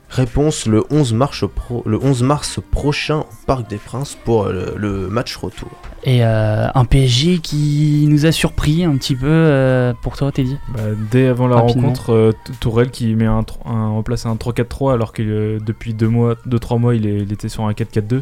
[0.09, 4.73] Réponse le 11 mars, pro- le 11 mars prochain au Parc des Princes pour le,
[4.77, 5.69] le match retour.
[6.05, 10.55] Et euh, un PSG qui nous a surpris un petit peu euh, pour toi, Teddy?
[10.73, 10.79] Bah,
[11.11, 11.89] dès avant la Rapidement.
[11.89, 12.31] rencontre, euh,
[12.61, 16.07] Tourelle qui met un, tro- un en place un 3-4-3 alors que euh, depuis 2
[16.07, 18.21] mois, 2-3 mois il, est- il était sur un 4-4-2.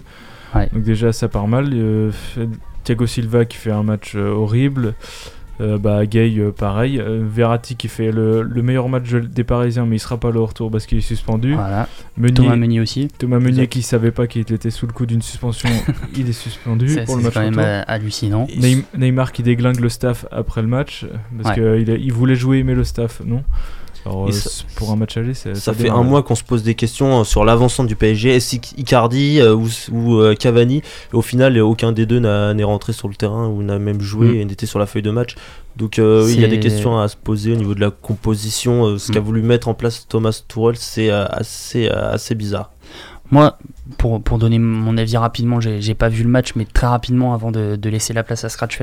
[0.55, 0.69] Ouais.
[0.73, 1.69] Donc déjà ça part mal.
[1.71, 2.11] Euh,
[2.83, 4.95] Thiago Silva qui fait un match euh, horrible.
[5.61, 6.99] Euh, bah, Gay euh, pareil.
[6.99, 10.45] Euh, Verratti qui fait le, le meilleur match des Parisiens mais il sera pas au
[10.45, 11.53] retour parce qu'il est suspendu.
[11.53, 11.87] Voilà.
[12.17, 13.07] Meunier- Thomas Meunier aussi.
[13.17, 13.69] Thomas Meunier Exact.
[13.69, 15.69] qui savait pas qu'il était sous le coup d'une suspension,
[16.17, 17.83] il est suspendu pour le c'est match quand même retour.
[17.87, 18.47] hallucinant.
[18.57, 21.05] Neym- Neymar qui déglingue le staff après le match
[21.41, 21.83] parce Ouais.
[21.85, 23.43] qu'il il voulait jouer mais le staff non.
[24.05, 26.43] Alors, Et euh, ça- pour un match aller, c'est- Ça fait un mois qu'on se
[26.43, 28.35] pose des questions euh, sur l'avancement du PSG.
[28.35, 30.77] Est-ce Icardi euh, ou, ou, euh, Cavani?
[30.77, 30.83] Et
[31.15, 34.35] Au final, aucun des deux n'est rentré sur le terrain ou n'a même joué Mm.
[34.41, 35.35] et n'était sur la feuille de match.
[35.75, 37.89] Donc euh, oui, il y a des questions à se poser au niveau de la
[37.91, 38.85] composition.
[38.85, 39.23] euh, ce qu'a Mm.
[39.23, 42.71] voulu mettre en place Thomas Tuchel, c'est euh, assez, euh, assez bizarre.
[43.31, 43.57] Moi,
[43.97, 47.49] pour, pour donner mon avis rapidement, j'ai pas vu le match, mais très rapidement avant
[47.51, 48.77] de, de laisser la place à Scratch.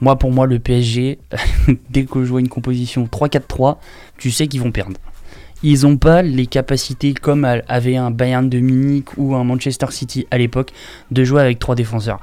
[0.00, 1.18] Moi, pour moi, le PSG,
[1.90, 3.76] dès que je vois une composition 3-4-3,
[4.18, 4.96] tu sais qu'ils vont perdre.
[5.62, 10.26] Ils n'ont pas les capacités comme avait un Bayern de Munich ou un Manchester City
[10.30, 10.72] à l'époque
[11.10, 12.18] de jouer avec trois défenseurs.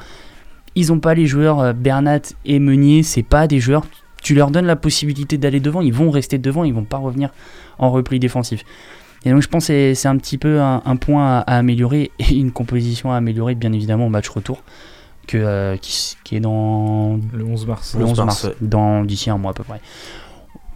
[0.73, 3.85] Ils n'ont pas les joueurs euh, Bernat et Meunier, c'est pas des joueurs.
[4.23, 7.29] Tu leur donnes la possibilité d'aller devant, ils vont rester devant, ils vont pas revenir
[7.77, 8.63] en repli défensif.
[9.23, 12.51] Et donc je pense que c'est- un petit peu un, point à améliorer et une
[12.51, 14.63] composition à améliorer bien évidemment au match retour
[15.27, 17.95] que, euh, qui, est dans Le 11 mars.
[17.97, 19.81] le 11 mars, dans d'ici un mois à peu près.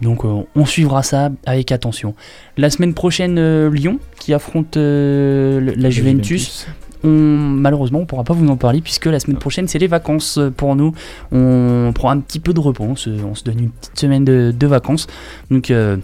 [0.01, 2.15] Donc euh, on suivra ça avec attention.
[2.57, 6.67] La semaine prochaine, euh, Lyon qui affronte euh, la Juventus.
[7.03, 10.39] On, malheureusement, on pourra pas vous en parler puisque la semaine prochaine c'est les vacances
[10.57, 10.93] pour nous.
[11.31, 14.25] On prend un petit peu de repos, on se, on se donne une petite semaine
[14.25, 15.07] de, de vacances.
[15.49, 15.97] Donc euh,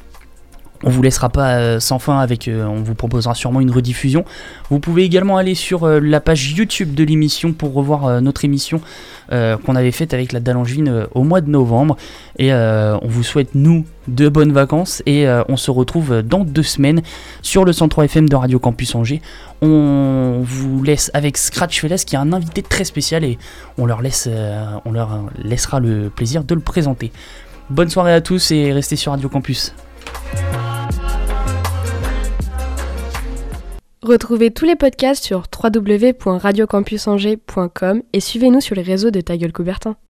[0.84, 4.26] on vous laissera pas euh, sans fin avec, euh, on vous proposera sûrement une rediffusion.
[4.70, 8.82] Vous pouvez également aller sur euh, la page YouTube de l'émission pour revoir notre émission
[9.30, 11.98] qu'on avait faite avec la Dallangevine euh, au mois de novembre.
[12.40, 15.02] Et on vous souhaite, nous, de bonnes vacances.
[15.06, 17.02] Et on se retrouve dans deux semaines
[17.42, 19.22] sur le 103 FM de Radio Campus Angers.
[19.62, 23.38] On vous laisse avec Scratch Fellas qui a un invité très spécial et
[23.78, 24.30] on leur, laisse,
[24.86, 27.12] on leur laissera le plaisir de le présenter.
[27.70, 29.74] Bonne soirée à tous et restez sur Radio Campus.
[34.08, 39.98] Retrouvez tous les podcasts sur www.radiocampusangers.com et suivez-nous sur les réseaux de Ta Gueule Coubertin.